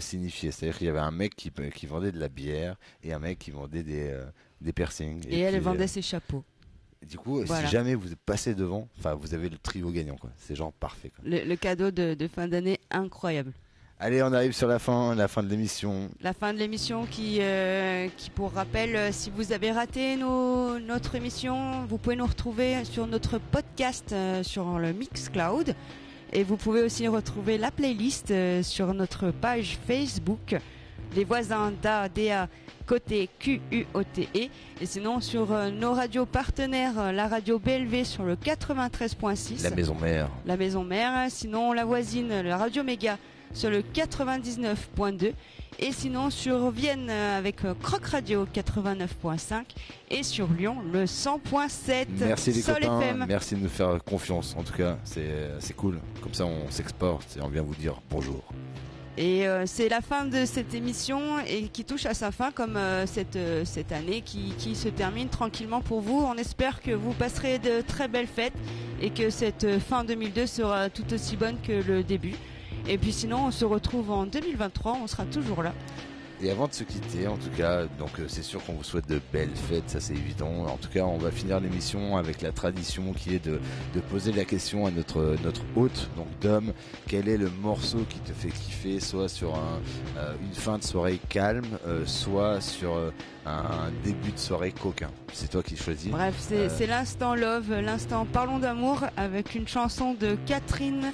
signifier. 0.00 0.50
C'est-à-dire 0.50 0.78
qu'il 0.78 0.86
y 0.86 0.90
avait 0.90 0.98
un 0.98 1.10
mec 1.10 1.34
qui, 1.36 1.50
qui 1.74 1.86
vendait 1.86 2.12
de 2.12 2.18
la 2.20 2.28
bière 2.28 2.76
et 3.02 3.12
un 3.12 3.18
mec 3.18 3.38
qui 3.38 3.50
vendait 3.50 3.82
des, 3.82 4.14
des 4.60 4.72
piercings. 4.72 5.22
Et, 5.28 5.40
elle 5.40 5.54
puis, 5.54 5.62
vendait 5.62 5.86
ses 5.86 6.02
chapeaux. 6.02 6.44
Du 7.06 7.16
coup, 7.16 7.42
Voilà. 7.44 7.64
si 7.66 7.72
jamais 7.72 7.94
vous 7.94 8.08
passez 8.26 8.54
devant, 8.54 8.88
enfin 8.98 9.14
vous 9.14 9.32
avez 9.32 9.48
le 9.48 9.56
trio 9.56 9.90
gagnant 9.90 10.16
quoi. 10.16 10.30
C'est 10.38 10.54
genre 10.54 10.72
parfait. 10.72 11.10
Quoi. 11.10 11.24
Le, 11.26 11.44
le 11.44 11.56
cadeau 11.56 11.90
de, 11.90 12.12
de 12.14 12.28
fin 12.28 12.46
d'année 12.48 12.78
incroyable. 12.90 13.52
Allez, 14.02 14.22
on 14.22 14.32
arrive 14.32 14.52
sur 14.52 14.66
la 14.66 14.78
fin, 14.78 15.14
la 15.14 15.28
fin 15.28 15.42
de 15.42 15.48
l'émission. 15.48 16.08
la 16.22 16.32
fin 16.32 16.54
de 16.54 16.58
l'émission 16.58 17.04
qui, 17.04 17.38
euh, 17.40 18.08
qui 18.16 18.30
pour 18.30 18.52
rappel, 18.52 18.96
euh, 18.96 19.08
si 19.12 19.28
vous 19.30 19.52
avez 19.52 19.72
raté 19.72 20.16
nos- 20.16 20.78
notre 20.78 21.16
émission, 21.16 21.84
vous 21.86 21.98
pouvez 21.98 22.16
nous 22.16 22.24
retrouver 22.26 22.82
sur 22.84 23.06
notre 23.06 23.36
podcast 23.38 24.12
euh, 24.12 24.42
sur 24.42 24.78
le 24.78 24.94
Mixcloud. 24.94 25.74
Et 26.32 26.44
vous 26.44 26.56
pouvez 26.56 26.80
aussi 26.80 27.08
retrouver 27.08 27.58
la 27.58 27.70
playlist 27.70 28.30
euh, 28.30 28.62
sur 28.62 28.94
notre 28.94 29.30
page 29.32 29.78
Facebook 29.86 30.56
les 31.16 31.24
voisins 31.24 31.72
d'ADA 31.82 32.48
côté 32.86 33.28
Q-U-O-T-E. 33.40 34.28
E. 34.46 34.48
Et 34.80 34.86
sinon, 34.86 35.20
sur 35.20 35.52
euh, 35.52 35.70
nos 35.70 35.92
radios 35.92 36.24
partenaires, 36.24 37.12
la 37.12 37.26
radio 37.28 37.58
BLV 37.58 38.04
sur 38.04 38.22
le 38.22 38.36
93.6. 38.36 39.62
La 39.64 39.70
maison 39.70 39.94
mère. 39.96 40.30
La 40.46 40.56
maison 40.56 40.84
mère. 40.84 41.26
Sinon, 41.30 41.72
la 41.74 41.84
voisine, 41.84 42.40
la 42.42 42.56
radio 42.56 42.82
Méga 42.84 43.18
sur 43.52 43.70
le 43.70 43.82
99.2. 43.82 45.32
Et 45.78 45.92
sinon, 45.92 46.30
sur 46.30 46.70
Vienne 46.70 47.08
euh, 47.08 47.38
avec 47.38 47.64
euh, 47.64 47.74
Croc 47.80 48.04
Radio 48.06 48.46
89.5. 48.46 49.62
Et 50.10 50.22
sur 50.22 50.48
Lyon, 50.48 50.76
le 50.92 51.04
100.7. 51.04 52.06
Merci 52.18 52.52
les 52.52 52.60
Sol 52.60 52.74
copains, 52.80 53.00
FM. 53.00 53.24
merci 53.26 53.54
de 53.54 53.60
nous 53.60 53.68
faire 53.68 54.02
confiance. 54.04 54.54
En 54.58 54.62
tout 54.62 54.74
cas, 54.74 54.98
c'est 55.04 55.50
c'est 55.60 55.74
cool. 55.74 55.98
Comme 56.22 56.34
ça, 56.34 56.44
on 56.46 56.70
s'exporte 56.70 57.36
et 57.36 57.40
on 57.42 57.48
vient 57.48 57.62
vous 57.62 57.74
dire 57.74 58.00
bonjour. 58.10 58.44
Et 59.16 59.46
euh, 59.46 59.64
c'est 59.66 59.88
la 59.88 60.00
fin 60.00 60.24
de 60.24 60.46
cette 60.46 60.72
émission 60.72 61.40
et 61.40 61.64
qui 61.64 61.84
touche 61.84 62.06
à 62.06 62.14
sa 62.14 62.30
fin 62.30 62.52
comme 62.52 62.76
euh, 62.76 63.06
cette, 63.06 63.36
euh, 63.36 63.64
cette 63.64 63.92
année 63.92 64.22
qui, 64.22 64.54
qui 64.56 64.74
se 64.76 64.88
termine 64.88 65.28
tranquillement 65.28 65.80
pour 65.80 66.00
vous. 66.00 66.24
On 66.24 66.36
espère 66.36 66.80
que 66.80 66.92
vous 66.92 67.12
passerez 67.12 67.58
de 67.58 67.82
très 67.82 68.08
belles 68.08 68.28
fêtes 68.28 68.54
et 69.02 69.10
que 69.10 69.28
cette 69.28 69.64
euh, 69.64 69.80
fin 69.80 70.04
2002 70.04 70.46
sera 70.46 70.88
tout 70.90 71.12
aussi 71.12 71.36
bonne 71.36 71.56
que 71.60 71.72
le 71.86 72.02
début. 72.02 72.34
Et 72.88 72.98
puis 72.98 73.12
sinon, 73.12 73.46
on 73.46 73.50
se 73.50 73.64
retrouve 73.64 74.10
en 74.10 74.26
2023, 74.26 74.98
on 75.02 75.06
sera 75.06 75.24
toujours 75.24 75.62
là. 75.62 75.72
Et 76.42 76.50
avant 76.50 76.68
de 76.68 76.72
se 76.72 76.84
quitter, 76.84 77.26
en 77.26 77.36
tout 77.36 77.50
cas, 77.54 77.84
donc 77.98 78.18
euh, 78.18 78.24
c'est 78.26 78.42
sûr 78.42 78.64
qu'on 78.64 78.72
vous 78.72 78.82
souhaite 78.82 79.06
de 79.06 79.20
belles 79.30 79.54
fêtes, 79.54 79.90
ça 79.90 80.00
c'est 80.00 80.14
évident. 80.14 80.64
En 80.68 80.78
tout 80.78 80.88
cas, 80.88 81.02
on 81.02 81.18
va 81.18 81.30
finir 81.30 81.60
l'émission 81.60 82.16
avec 82.16 82.40
la 82.40 82.50
tradition 82.50 83.12
qui 83.12 83.34
est 83.34 83.44
de, 83.44 83.60
de 83.94 84.00
poser 84.00 84.32
la 84.32 84.46
question 84.46 84.86
à 84.86 84.90
notre 84.90 85.36
notre 85.44 85.60
hôte, 85.76 86.08
donc 86.16 86.28
Dom, 86.40 86.72
quel 87.06 87.28
est 87.28 87.36
le 87.36 87.50
morceau 87.50 88.06
qui 88.08 88.20
te 88.20 88.32
fait 88.32 88.48
kiffer, 88.48 89.00
soit 89.00 89.28
sur 89.28 89.54
un, 89.54 89.80
euh, 90.16 90.32
une 90.42 90.54
fin 90.54 90.78
de 90.78 90.82
soirée 90.82 91.20
calme, 91.28 91.66
euh, 91.86 92.06
soit 92.06 92.62
sur 92.62 92.94
euh, 92.94 93.10
un, 93.44 93.90
début 94.02 94.32
de 94.32 94.38
soirée 94.38 94.72
coquin? 94.72 95.10
C'est 95.34 95.50
toi 95.50 95.62
qui 95.62 95.76
choisis. 95.76 96.10
Bref, 96.10 96.36
c'est 96.38 96.86
l'instant 96.86 97.34
love, 97.34 97.70
l'instant 97.70 98.24
parlons 98.24 98.58
d'amour 98.58 99.04
avec 99.18 99.54
une 99.54 99.68
chanson 99.68 100.14
de 100.14 100.36
Catherine. 100.46 101.12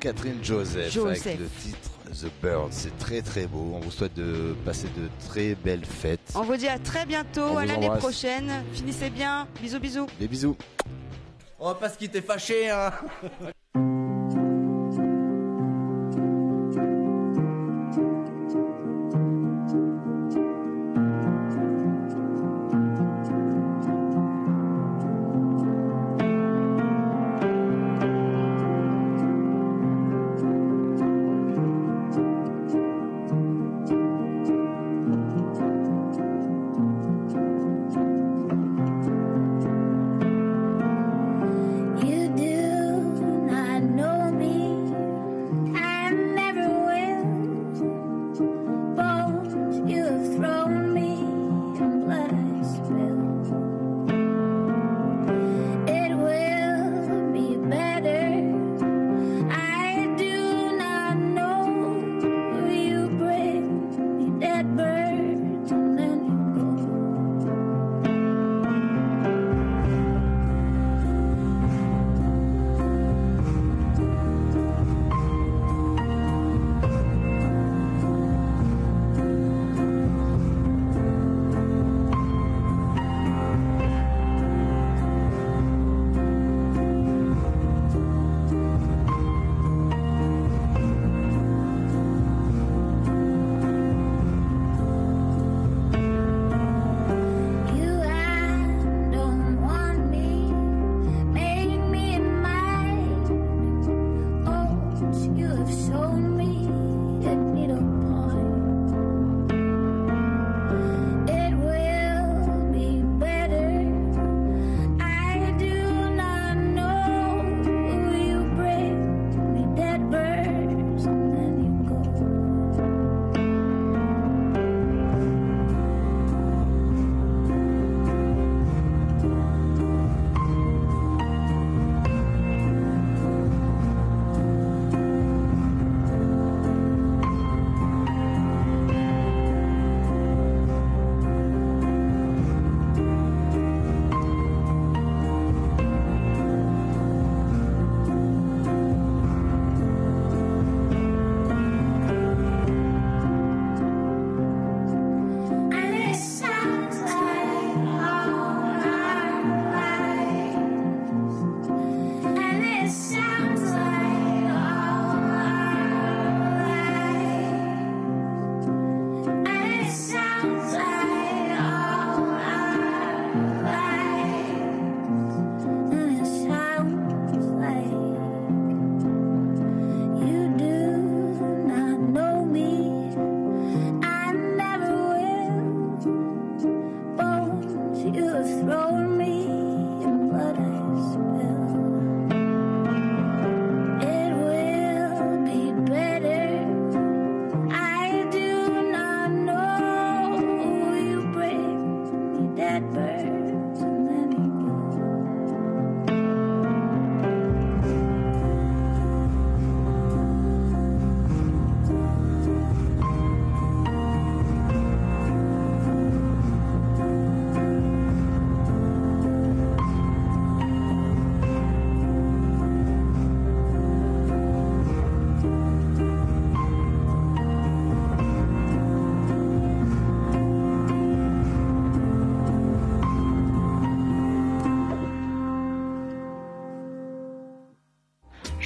Catherine 0.00 0.42
Joseph, 0.42 0.90
Joseph. 0.92 1.26
avec 1.26 1.40
le 1.40 1.48
titre 1.62 1.90
The 2.10 2.30
Bird. 2.42 2.68
C'est 2.72 2.96
très 2.98 3.22
très 3.22 3.46
beau. 3.46 3.72
On 3.74 3.80
vous 3.80 3.90
souhaite 3.90 4.14
de 4.14 4.56
passer 4.64 4.88
de 4.96 5.08
très 5.28 5.54
belles 5.54 5.84
fêtes. 5.84 6.32
On 6.34 6.42
vous 6.42 6.56
dit 6.56 6.68
à 6.68 6.78
très 6.78 7.06
bientôt, 7.06 7.42
On 7.52 7.56
à 7.58 7.66
l'année 7.66 7.90
prochaine. 7.98 8.64
Finissez 8.72 9.10
bien. 9.10 9.46
Bisous 9.60 9.78
bisous. 9.78 10.06
Des 10.18 10.26
bisous. 10.26 10.56
On 11.58 11.68
va 11.68 11.74
pas 11.74 11.90
se 11.90 11.98
quitter 11.98 12.22
fâché, 12.22 12.70
hein 12.70 12.92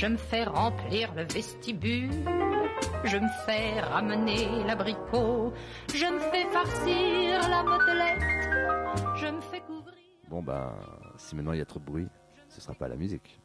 Je 0.04 0.08
me 0.10 0.18
fais 0.18 0.44
remplir 0.44 1.14
le 1.14 1.22
vestibule. 1.22 2.10
Je 3.04 3.16
me 3.16 3.28
fais 3.46 3.80
ramener 3.80 4.62
l'abricot. 4.66 5.54
Je 5.88 6.04
me 6.04 6.18
fais 6.30 6.44
farcir 6.52 7.48
la 7.48 7.62
motelette. 7.62 8.20
Je 9.16 9.28
me 9.28 9.40
fais 9.40 9.60
couvrir. 9.60 9.96
Bon 10.28 10.42
ben, 10.42 10.74
si 11.16 11.34
maintenant 11.34 11.54
il 11.54 11.60
y 11.60 11.62
a 11.62 11.64
trop 11.64 11.80
de 11.80 11.86
bruit, 11.86 12.08
ce 12.50 12.60
sera 12.60 12.74
pas 12.74 12.86
la 12.86 12.96
musique. 12.96 13.40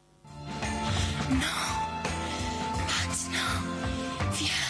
Non, 1.30 1.38
viens. 4.32 4.69